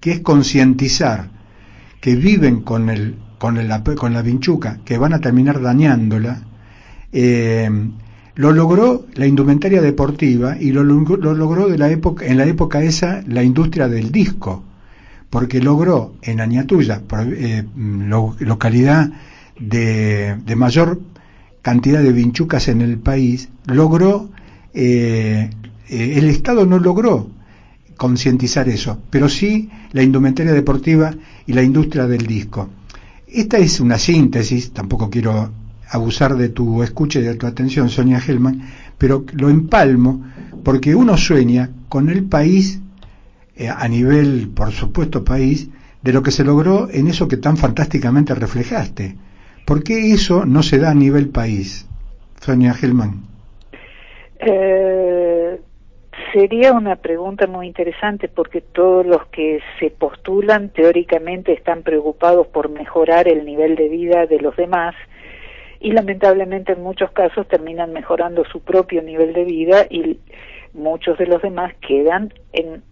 [0.00, 1.30] que es concientizar
[2.00, 6.42] que viven con el con, el, con la vinchuca que van a terminar dañándola
[7.12, 7.70] eh,
[8.34, 12.82] lo logró la indumentaria deportiva y lo, lo, logró de la época en la época
[12.82, 14.64] esa la industria del disco
[15.30, 17.64] porque logró en Añatuya eh,
[18.40, 19.10] localidad
[19.58, 21.00] de, de mayor
[21.64, 24.28] cantidad de vinchucas en el país, logró,
[24.74, 25.48] eh,
[25.88, 27.30] eh, el Estado no logró
[27.96, 31.14] concientizar eso, pero sí la indumentaria deportiva
[31.46, 32.68] y la industria del disco.
[33.26, 35.52] Esta es una síntesis, tampoco quiero
[35.88, 38.60] abusar de tu escucha y de tu atención, Sonia Hellman,
[38.98, 40.22] pero lo empalmo
[40.62, 42.78] porque uno sueña con el país,
[43.56, 45.70] eh, a nivel, por supuesto, país,
[46.02, 49.16] de lo que se logró en eso que tan fantásticamente reflejaste,
[49.66, 51.88] ¿Por qué eso no se da a nivel país,
[52.40, 53.22] Sonia Gelman?
[54.38, 55.58] Eh,
[56.32, 62.68] sería una pregunta muy interesante porque todos los que se postulan teóricamente están preocupados por
[62.68, 64.94] mejorar el nivel de vida de los demás
[65.80, 70.18] y lamentablemente en muchos casos terminan mejorando su propio nivel de vida y
[70.72, 72.82] muchos de los demás quedan en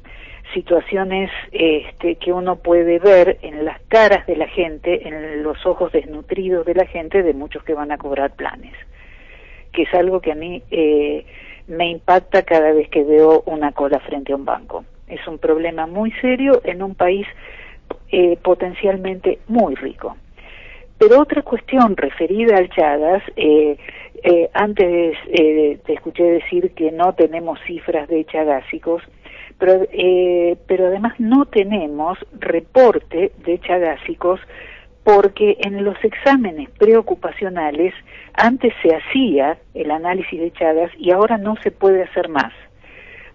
[0.52, 5.92] situaciones este, que uno puede ver en las caras de la gente, en los ojos
[5.92, 8.74] desnutridos de la gente, de muchos que van a cobrar planes,
[9.72, 11.24] que es algo que a mí eh,
[11.66, 14.84] me impacta cada vez que veo una cola frente a un banco.
[15.08, 17.26] Es un problema muy serio en un país
[18.10, 20.16] eh, potencialmente muy rico.
[20.98, 23.76] Pero otra cuestión referida al Chagas, eh,
[24.22, 29.02] eh antes eh, te escuché decir que no tenemos cifras de chagásicos,
[29.62, 34.40] pero, eh, pero además no tenemos reporte de chagásicos
[35.04, 37.94] porque en los exámenes preocupacionales
[38.34, 42.52] antes se hacía el análisis de Chagas y ahora no se puede hacer más,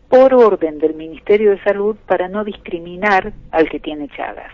[0.10, 4.52] por orden del Ministerio de Salud para no discriminar al que tiene Chagas.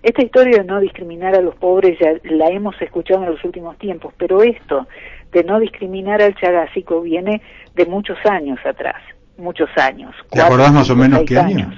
[0.00, 3.76] Esta historia de no discriminar a los pobres ya la hemos escuchado en los últimos
[3.78, 4.86] tiempos, pero esto
[5.32, 7.42] de no discriminar al chagásico viene
[7.74, 9.02] de muchos años atrás
[9.36, 10.14] muchos años.
[10.30, 11.74] ¿Te acordás más o menos qué años?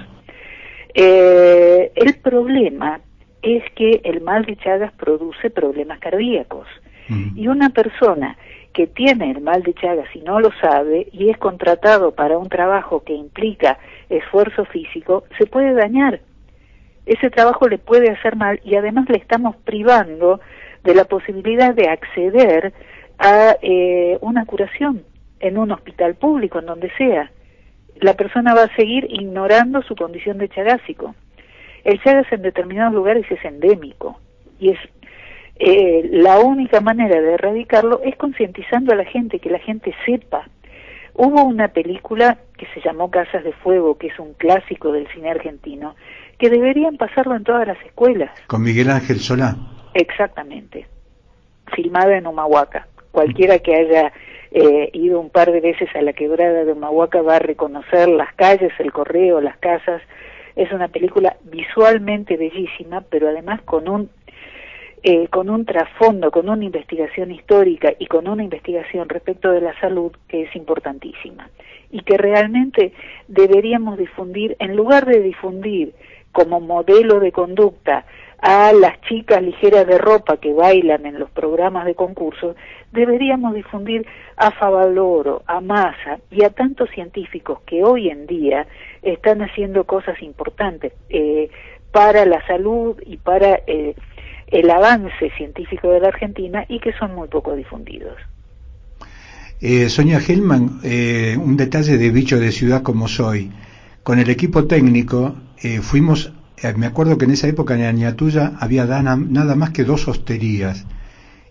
[0.93, 2.99] Eh, el problema
[3.41, 6.67] es que el mal de Chagas produce problemas cardíacos.
[7.35, 8.35] Y una persona
[8.73, 12.49] que tiene el mal de Chagas y no lo sabe y es contratado para un
[12.49, 13.77] trabajo que implica
[14.09, 16.19] esfuerzo físico, se puede dañar.
[17.05, 20.41] Ese trabajo le puede hacer mal y además le estamos privando
[20.83, 22.73] de la posibilidad de acceder
[23.19, 25.03] a eh, una curación
[25.39, 27.31] en un hospital público, en donde sea
[28.01, 31.15] la persona va a seguir ignorando su condición de chagásico.
[31.83, 34.19] El chagas en determinados lugares es endémico
[34.59, 34.79] y es
[35.59, 40.47] eh, la única manera de erradicarlo es concientizando a la gente, que la gente sepa.
[41.13, 45.31] Hubo una película que se llamó Casas de Fuego, que es un clásico del cine
[45.31, 45.95] argentino,
[46.37, 48.29] que deberían pasarlo en todas las escuelas.
[48.45, 49.55] Con Miguel Ángel Solá.
[49.95, 50.85] Exactamente.
[51.75, 52.87] Filmada en Humahuaca.
[53.11, 54.13] Cualquiera que haya
[54.57, 58.33] eh, ido un par de veces a la quebrada de Humahuaca va a reconocer las
[58.33, 60.01] calles, el correo, las casas.
[60.55, 64.09] Es una película visualmente bellísima, pero además con un
[65.03, 69.79] eh, con un trasfondo, con una investigación histórica y con una investigación respecto de la
[69.79, 71.49] salud que es importantísima
[71.91, 72.93] y que realmente
[73.27, 75.93] deberíamos difundir, en lugar de difundir
[76.31, 78.05] como modelo de conducta
[78.39, 82.55] a las chicas ligeras de ropa que bailan en los programas de concursos,
[82.91, 88.67] deberíamos difundir a Favaloro, a Massa y a tantos científicos que hoy en día
[89.01, 91.49] están haciendo cosas importantes eh,
[91.91, 93.95] para la salud y para eh,
[94.47, 98.17] el avance científico de la Argentina y que son muy poco difundidos.
[99.59, 103.51] Eh, Sonia Hellman, eh, un detalle de bicho de ciudad como soy.
[104.03, 106.31] Con el equipo técnico eh, fuimos
[106.75, 110.87] me acuerdo que en esa época en Añatuya había nada más que dos hosterías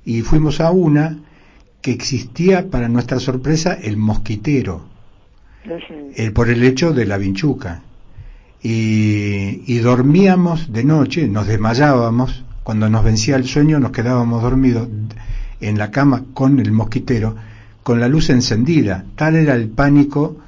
[0.05, 1.19] y fuimos a una
[1.87, 4.83] que existía para nuestra sorpresa el mosquitero.
[6.17, 7.83] El, por el hecho de la vinchuca.
[8.61, 12.43] Y, y dormíamos de noche nos desmayábamos.
[12.65, 14.89] Cuando nos vencía el sueño nos quedábamos dormidos
[15.61, 17.37] en la cama con el mosquitero
[17.85, 19.05] con la luz encendida.
[19.15, 20.39] Tal era el pánico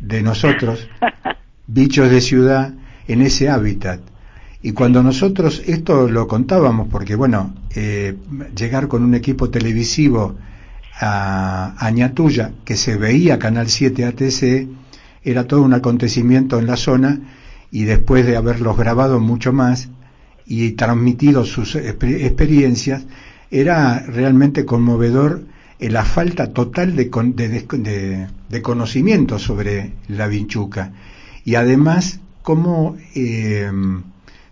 [0.00, 0.88] de nosotros
[1.68, 2.74] bichos de ciudad
[3.06, 4.00] en ese hábitat.
[4.62, 8.16] Y cuando nosotros esto lo contábamos, porque bueno, eh,
[8.56, 10.34] llegar con un equipo televisivo
[11.00, 14.68] a Añatuya, que se veía Canal 7 ATC,
[15.22, 17.20] era todo un acontecimiento en la zona
[17.70, 19.88] y después de haberlos grabado mucho más
[20.46, 23.04] y transmitido sus experiencias,
[23.50, 25.44] era realmente conmovedor
[25.78, 30.92] la falta total de, de, de, conocimiento sobre la vinchuca.
[31.44, 33.70] Y además cómo eh,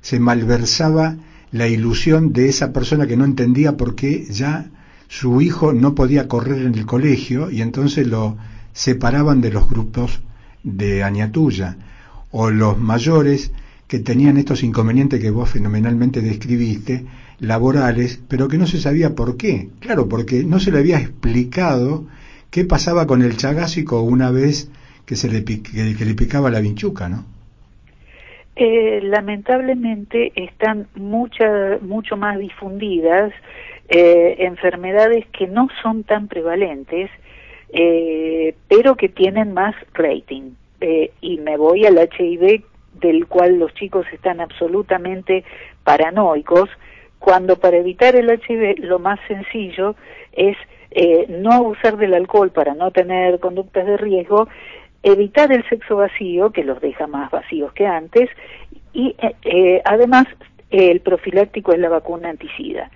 [0.01, 1.17] se malversaba
[1.51, 4.71] la ilusión de esa persona que no entendía por qué ya
[5.09, 8.37] su hijo no podía correr en el colegio y entonces lo
[8.73, 10.21] separaban de los grupos
[10.63, 11.77] de Añatuya
[12.31, 13.53] o los mayores
[13.89, 17.07] que tenían estos inconvenientes que vos fenomenalmente describiste,
[17.39, 19.69] laborales, pero que no se sabía por qué.
[19.81, 22.05] Claro, porque no se le había explicado
[22.51, 24.71] qué pasaba con el chagásico una vez
[25.05, 27.25] que se le, que, le picaba la vinchuca, ¿no?
[28.57, 33.33] Eh, lamentablemente están mucha, mucho más difundidas
[33.89, 37.11] eh, enfermedades que no son tan prevalentes,
[37.71, 40.53] eh, pero que tienen más rating.
[40.81, 42.63] Eh, y me voy al HIV,
[43.01, 45.45] del cual los chicos están absolutamente
[45.85, 46.69] paranoicos,
[47.19, 49.97] cuando para evitar el HIV lo más sencillo
[50.33, 50.57] es
[50.91, 54.49] eh, no abusar del alcohol para no tener conductas de riesgo,
[55.03, 58.31] evitar el sexo vacío, que los deja más vacíos que antes,
[58.93, 59.15] y
[59.85, 60.27] además
[60.71, 62.91] el profiláctico es la vacuna anticida.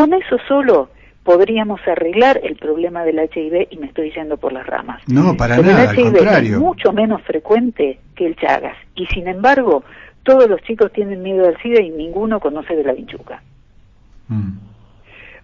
[0.00, 0.88] Con eso solo
[1.24, 5.02] podríamos arreglar el problema del HIV y me estoy yendo por las ramas.
[5.06, 6.54] No, para nada, el HIV al contrario.
[6.54, 9.84] es mucho menos frecuente que el Chagas y sin embargo
[10.22, 13.42] todos los chicos tienen miedo al SIDA y ninguno conoce de la vinchuca.
[14.28, 14.52] Mm.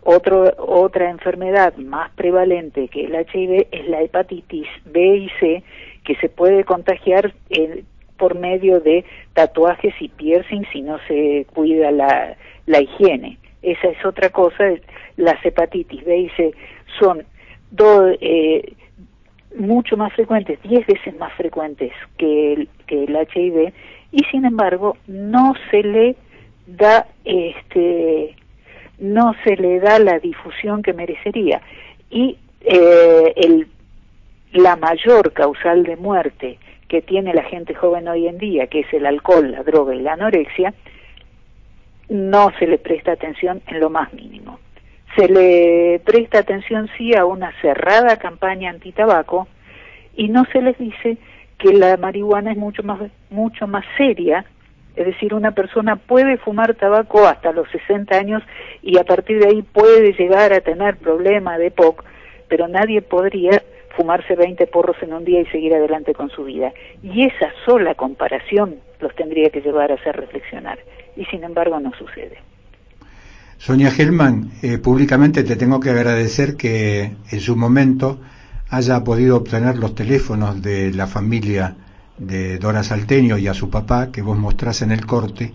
[0.04, 5.64] Otro, otra enfermedad más prevalente que el HIV es la hepatitis B y C
[6.02, 7.84] que se puede contagiar eh,
[8.16, 9.04] por medio de
[9.34, 14.64] tatuajes y piercing si no se cuida la, la higiene esa es otra cosa,
[15.16, 16.54] las hepatitis B y C
[16.98, 17.24] son
[18.20, 18.72] eh,
[19.58, 23.72] mucho más frecuentes, 10 veces más frecuentes que el, que el HIV,
[24.12, 26.16] y sin embargo no se le
[26.66, 28.34] da este
[28.98, 31.60] no se le da la difusión que merecería.
[32.10, 33.68] Y eh, el,
[34.52, 38.94] la mayor causal de muerte que tiene la gente joven hoy en día, que es
[38.94, 40.72] el alcohol, la droga y la anorexia,
[42.08, 44.58] no se le presta atención en lo más mínimo.
[45.16, 49.48] Se le presta atención sí a una cerrada campaña antitabaco
[50.14, 51.16] y no se les dice
[51.58, 53.00] que la marihuana es mucho más
[53.30, 54.44] mucho más seria,
[54.94, 58.42] es decir, una persona puede fumar tabaco hasta los 60 años
[58.82, 62.02] y a partir de ahí puede llegar a tener problema de POC,
[62.48, 63.62] pero nadie podría
[63.94, 66.72] fumarse 20 porros en un día y seguir adelante con su vida.
[67.02, 70.78] Y esa sola comparación los tendría que llevar a hacer reflexionar
[71.16, 72.38] y sin embargo no sucede.
[73.58, 78.20] Sonia Gelman, eh, públicamente te tengo que agradecer que en su momento
[78.68, 81.74] haya podido obtener los teléfonos de la familia
[82.18, 85.52] de Dora Salteño y a su papá que vos mostrás en el corte,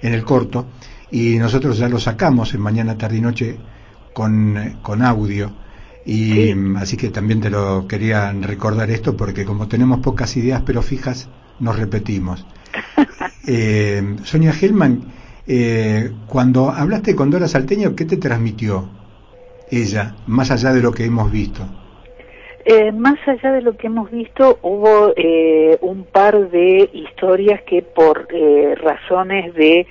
[0.00, 0.66] en el corto,
[1.10, 3.56] y nosotros ya lo sacamos en mañana, tarde y noche
[4.12, 5.52] con, con audio.
[6.06, 10.82] Y así que también te lo quería recordar esto porque como tenemos pocas ideas pero
[10.82, 12.46] fijas, nos repetimos.
[13.46, 15.00] Eh, Sonia Gelman,
[15.46, 18.88] eh, cuando hablaste con Dora Salteño, ¿qué te transmitió
[19.70, 21.62] ella, más allá de lo que hemos visto?
[22.64, 25.14] Eh, más allá de lo que hemos visto, hubo
[25.80, 28.28] un par de historias que por
[28.82, 29.86] razones de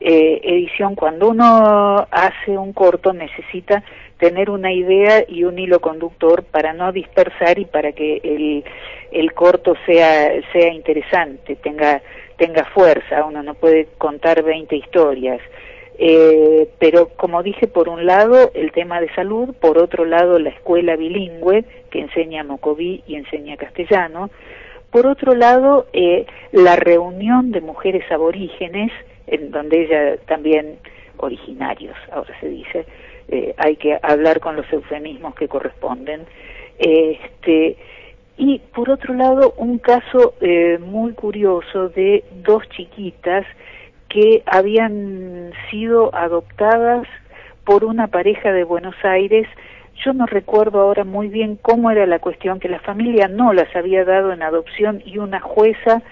[0.00, 3.82] edición, cuando uno hace un corto necesita
[4.22, 8.64] tener una idea y un hilo conductor para no dispersar y para que el,
[9.10, 12.00] el corto sea, sea interesante, tenga
[12.36, 15.40] tenga fuerza, uno no puede contar 20 historias.
[15.98, 20.48] Eh, pero como dije, por un lado el tema de salud, por otro lado la
[20.48, 24.30] escuela bilingüe que enseña mocoví y enseña castellano,
[24.90, 28.90] por otro lado eh, la reunión de mujeres aborígenes,
[29.26, 30.78] en donde ella también
[31.18, 32.86] originarios, ahora se dice,
[33.28, 36.26] eh, hay que hablar con los eufemismos que corresponden,
[36.78, 37.76] este,
[38.36, 43.44] y por otro lado, un caso eh, muy curioso de dos chiquitas
[44.08, 47.06] que habían sido adoptadas
[47.64, 49.46] por una pareja de Buenos Aires.
[50.04, 53.74] Yo no recuerdo ahora muy bien cómo era la cuestión, que la familia no las
[53.76, 56.02] había dado en adopción y una jueza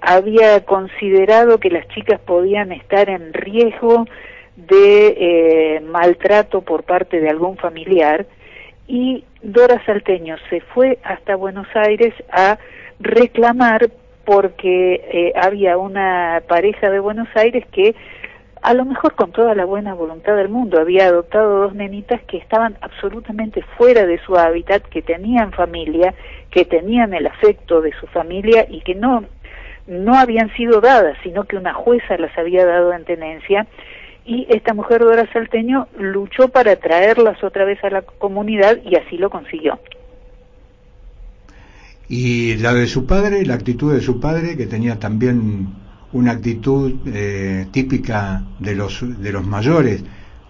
[0.00, 4.06] había considerado que las chicas podían estar en riesgo
[4.56, 5.08] de
[5.76, 8.26] eh, maltrato por parte de algún familiar
[8.88, 12.58] y Dora Salteño se fue hasta Buenos Aires a
[13.00, 13.90] reclamar
[14.24, 17.94] porque eh, había una pareja de Buenos Aires que
[18.62, 22.36] a lo mejor con toda la buena voluntad del mundo, había adoptado dos nenitas que
[22.36, 26.14] estaban absolutamente fuera de su hábitat, que tenían familia,
[26.50, 29.24] que tenían el afecto de su familia y que no,
[29.86, 33.68] no habían sido dadas, sino que una jueza las había dado en tenencia.
[34.26, 39.16] Y esta mujer Dora Salteño luchó para traerlas otra vez a la comunidad y así
[39.16, 39.78] lo consiguió.
[42.08, 45.68] Y la de su padre, la actitud de su padre, que tenía también
[46.12, 50.02] una actitud eh, típica de los, de los mayores,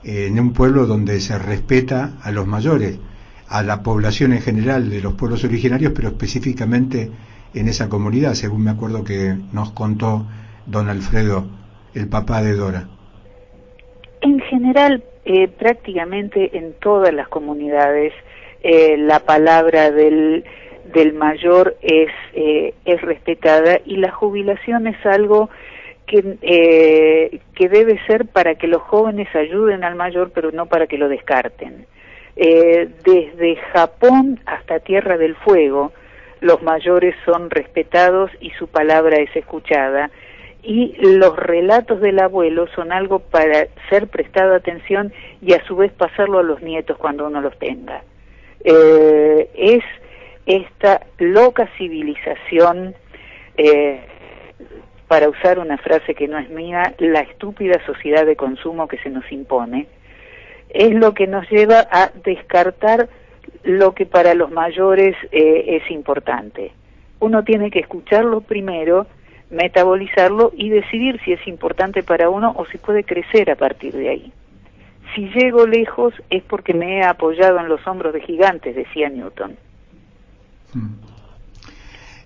[0.04, 2.98] eh, en un pueblo donde se respeta a los mayores,
[3.48, 7.10] a la población en general de los pueblos originarios, pero específicamente
[7.52, 10.26] en esa comunidad, según me acuerdo que nos contó
[10.66, 11.46] don Alfredo,
[11.94, 12.88] el papá de Dora.
[14.20, 18.12] En general, eh, prácticamente en todas las comunidades,
[18.62, 20.44] la palabra del
[20.92, 25.50] del mayor es, eh, es respetada y la jubilación es algo
[26.06, 30.98] que, eh, debe ser para que los jóvenes ayuden al mayor, pero no para que
[30.98, 31.86] lo descarten.
[32.36, 35.92] Eh, desde Japón hasta Tierra del Fuego,
[36.40, 40.10] los mayores son respetados y su palabra es escuchada.
[40.68, 45.92] Y los relatos del abuelo son algo para ser prestado atención y a su vez
[45.92, 48.02] pasarlo a los nietos cuando uno los tenga.
[48.64, 49.84] es
[50.46, 52.94] esta loca civilización,
[53.56, 54.00] eh,
[55.08, 59.10] para usar una frase que no es mía, la estúpida sociedad de consumo que se
[59.10, 59.86] nos impone,
[60.70, 63.08] es lo que nos lleva a descartar
[63.62, 66.72] lo que para los mayores eh, es importante.
[67.20, 69.06] Uno tiene que escucharlo primero,
[69.50, 74.08] metabolizarlo y decidir si es importante para uno o si puede crecer a partir de
[74.08, 74.32] ahí.
[75.14, 79.56] Si llego lejos es porque me he apoyado en los hombros de gigantes, decía Newton.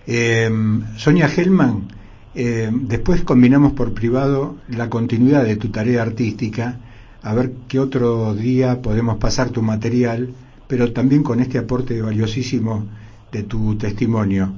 [0.07, 0.51] Eh,
[0.97, 1.89] Sonia Hellman,
[2.35, 6.79] eh, después combinamos por privado la continuidad de tu tarea artística,
[7.23, 10.33] a ver qué otro día podemos pasar tu material,
[10.66, 12.87] pero también con este aporte valiosísimo
[13.31, 14.53] de tu testimonio.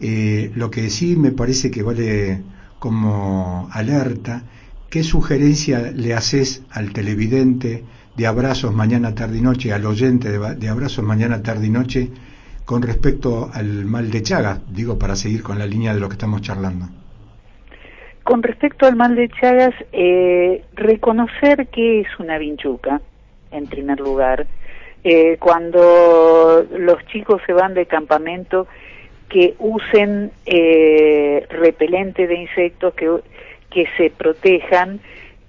[0.00, 2.42] Eh, lo que sí me parece que vale
[2.78, 4.42] como alerta,
[4.90, 7.84] ¿qué sugerencia le haces al televidente
[8.16, 12.10] de abrazos mañana, tarde y noche, al oyente de, de abrazos mañana, tarde y noche,
[12.64, 16.14] con respecto al mal de Chagas, digo, para seguir con la línea de lo que
[16.14, 16.86] estamos charlando?
[18.22, 23.00] Con respecto al mal de Chagas, eh, reconocer que es una vinchuca,
[23.50, 24.46] en primer lugar.
[25.02, 28.66] Eh, cuando los chicos se van de campamento,
[29.28, 35.00] que usen eh, repelente de insectos, que, se protejan,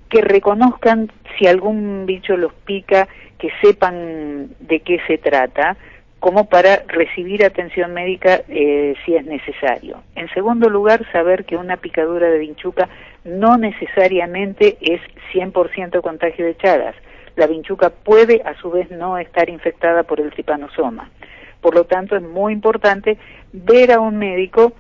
[0.09, 3.07] que reconozcan si algún bicho los pica,
[3.37, 5.77] que sepan de qué se trata,
[6.19, 10.03] como para recibir atención médica eh, si es necesario.
[10.15, 12.89] En segundo lugar, saber que una picadura de vinchuca
[13.23, 15.01] no necesariamente es
[15.33, 16.95] 100% contagio de Chagas.
[17.37, 21.09] La vinchuca puede a su vez no estar infectada por el tripanosoma.
[21.61, 23.17] Por lo tanto, es muy importante
[23.51, 24.73] ver a un médico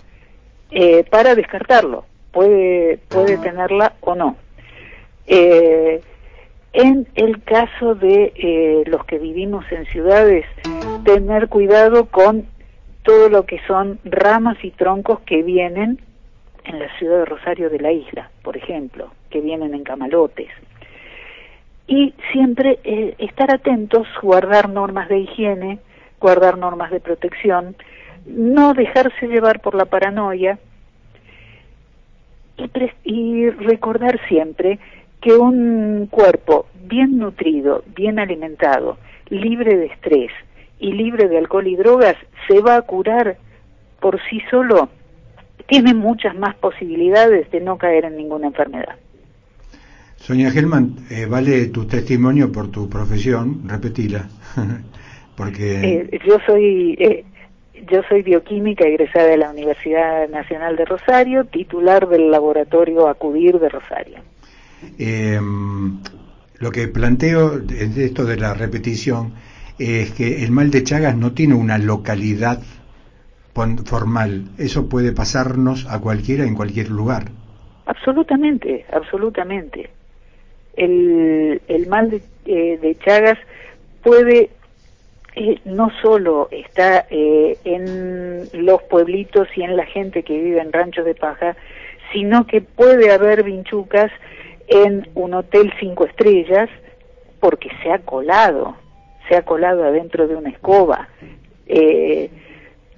[0.71, 2.05] eh, para descartarlo.
[2.31, 4.37] Puede, puede tenerla o no.
[5.25, 6.01] Eh,
[6.73, 10.45] en el caso de eh, los que vivimos en ciudades,
[11.03, 12.45] tener cuidado con
[13.03, 15.99] todo lo que son ramas y troncos que vienen
[16.65, 20.49] en la ciudad de Rosario de la isla, por ejemplo, que vienen en camalotes.
[21.87, 25.79] Y siempre eh, estar atentos, guardar normas de higiene,
[26.19, 27.75] guardar normas de protección,
[28.25, 30.59] no dejarse llevar por la paranoia
[33.03, 34.79] y, recordar siempre
[35.21, 38.97] que un cuerpo bien nutrido, bien alimentado,
[39.29, 40.31] libre de estrés
[40.79, 42.15] y libre de alcohol y drogas
[42.47, 43.37] se va a curar
[43.99, 44.89] por sí solo,
[45.67, 48.95] tiene muchas más posibilidades de no caer en ninguna enfermedad.
[50.15, 54.27] Sonia Gelman, eh, vale tu testimonio por tu profesión, repetila,
[55.39, 56.01] porque...
[56.11, 56.97] Eh, yo soy...
[56.99, 57.23] Eh,
[57.89, 63.69] yo soy bioquímica egresada de la Universidad Nacional de Rosario, titular del laboratorio Acudir de
[63.69, 64.17] Rosario.
[64.99, 65.39] Eh,
[66.57, 69.31] lo que planteo esto de la repetición
[69.79, 72.61] es que el mal de Chagas no tiene una localidad
[73.85, 74.49] formal.
[74.57, 77.31] Eso puede pasarnos a cualquiera en cualquier lugar.
[77.85, 79.89] Absolutamente, absolutamente.
[80.75, 83.37] El, el mal de, eh, de Chagas
[84.03, 84.49] puede
[85.35, 90.73] eh, no solo está eh, en los pueblitos y en la gente que vive en
[90.73, 91.55] ranchos de paja,
[92.11, 94.11] sino que puede haber vinchucas
[94.67, 96.69] en un hotel cinco estrellas
[97.39, 98.75] porque se ha colado,
[99.27, 101.07] se ha colado adentro de una escoba.
[101.67, 102.29] Eh,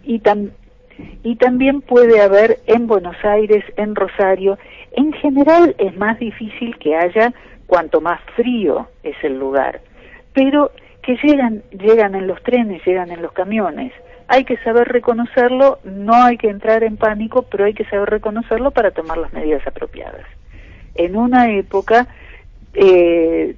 [0.04, 0.22] y,
[1.24, 4.58] y también puede haber en Buenos Aires, en Rosario.
[4.94, 7.34] En general es más difícil que haya
[7.68, 9.80] cuanto más frío es el lugar,
[10.34, 10.72] pero
[11.02, 13.92] que llegan, llegan en los trenes, llegan en los camiones.
[14.28, 18.72] Hay que saber reconocerlo, no hay que entrar en pánico, pero hay que saber reconocerlo
[18.72, 20.26] para tomar las medidas apropiadas.
[20.96, 22.08] En una época,
[22.74, 23.56] eh,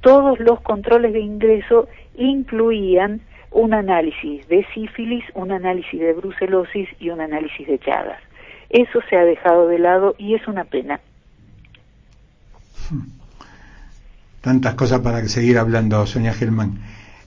[0.00, 3.20] todos los controles de ingreso incluían
[3.50, 8.20] un análisis de sífilis, un análisis de brucelosis y un análisis de Chagas.
[8.70, 11.00] Eso se ha dejado de lado y es una pena.
[14.48, 16.78] Tantas cosas para seguir hablando, Sonia Gelman.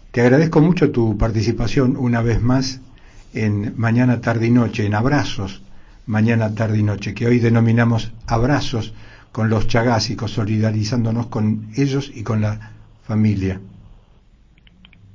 [0.09, 2.81] Te agradezco mucho tu participación una vez más
[3.35, 5.61] en Mañana, Tarde y Noche, en Abrazos,
[6.07, 8.95] Mañana, Tarde y Noche, que hoy denominamos Abrazos
[9.31, 12.71] con los chagásicos, solidarizándonos con ellos y con la
[13.03, 13.61] familia.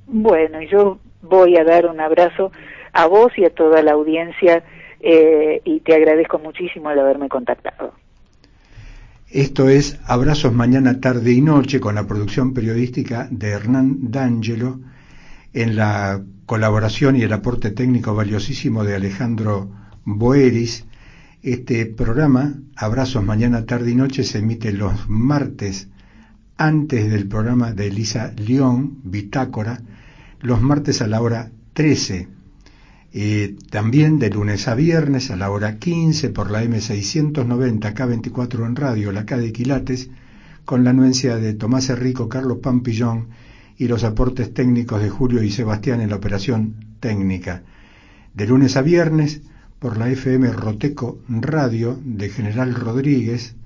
[0.06, 2.52] Bueno, yo voy a dar un abrazo
[2.92, 4.62] a vos y a toda la audiencia
[5.00, 7.94] eh, y te agradezco muchísimo el haberme contactado.
[9.30, 14.80] Esto es Abrazos Mañana, Tarde y Noche con la producción periodística de Hernán D'Angelo
[15.52, 19.68] en la colaboración y el aporte técnico valiosísimo de Alejandro
[20.04, 20.84] Boeris.
[21.42, 25.88] Este programa, Abrazos Mañana, Tarde y Noche, se emite los martes
[26.56, 29.82] antes del programa de Elisa León, Bitácora,
[30.40, 32.28] los martes a la hora 13.
[33.18, 38.76] Eh, también de lunes a viernes a la hora 15 por la M690 K24 en
[38.76, 40.10] radio, la K de Quilates,
[40.66, 43.28] con la anuencia de Tomás Enrico, Carlos Pampillón
[43.78, 47.62] y los aportes técnicos de Julio y Sebastián en la operación técnica.
[48.34, 49.40] De lunes a viernes
[49.78, 53.56] por la FM Roteco Radio de General Rodríguez,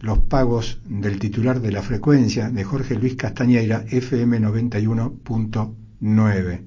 [0.00, 6.62] los pagos del titular de la frecuencia de Jorge Luis Castañeira, FM 91.9.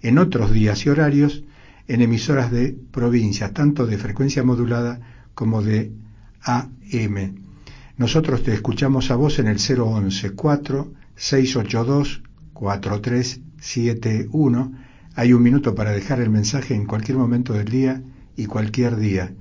[0.00, 1.44] En otros días y horarios,
[1.88, 4.98] en emisoras de provincias, tanto de frecuencia modulada
[5.34, 5.92] como de
[6.42, 7.44] AM.
[7.96, 12.22] Nosotros te escuchamos a vos en el 011 4 682
[12.52, 14.72] 4371.
[15.14, 18.02] Hay un minuto para dejar el mensaje en cualquier momento del día
[18.36, 19.32] y cualquier día.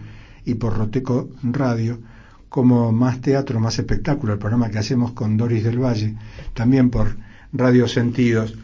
[0.45, 2.01] y por Roteco Radio,
[2.49, 6.17] como Más Teatro, Más Espectáculo, el programa que hacemos con Doris del Valle,
[6.53, 7.17] también por
[7.53, 8.55] Radio Sentidos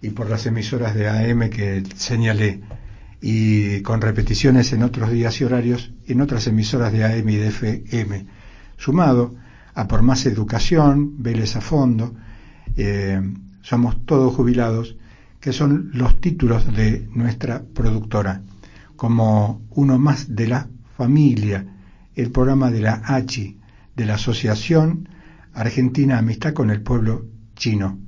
[0.00, 2.60] y por las emisoras de AM que señalé,
[3.20, 7.48] y con repeticiones en otros días y horarios en otras emisoras de AM y de
[7.48, 8.26] FM,
[8.76, 9.34] sumado
[9.74, 12.14] a por Más Educación, Vélez a Fondo,
[12.76, 13.20] eh,
[13.60, 14.96] somos todos jubilados
[15.40, 18.42] que son los títulos de nuestra productora,
[18.96, 21.66] como uno más de la familia,
[22.14, 23.58] el programa de la ACHI,
[23.96, 25.08] de la Asociación
[25.54, 27.26] Argentina Amistad con el Pueblo
[27.56, 27.98] Chino.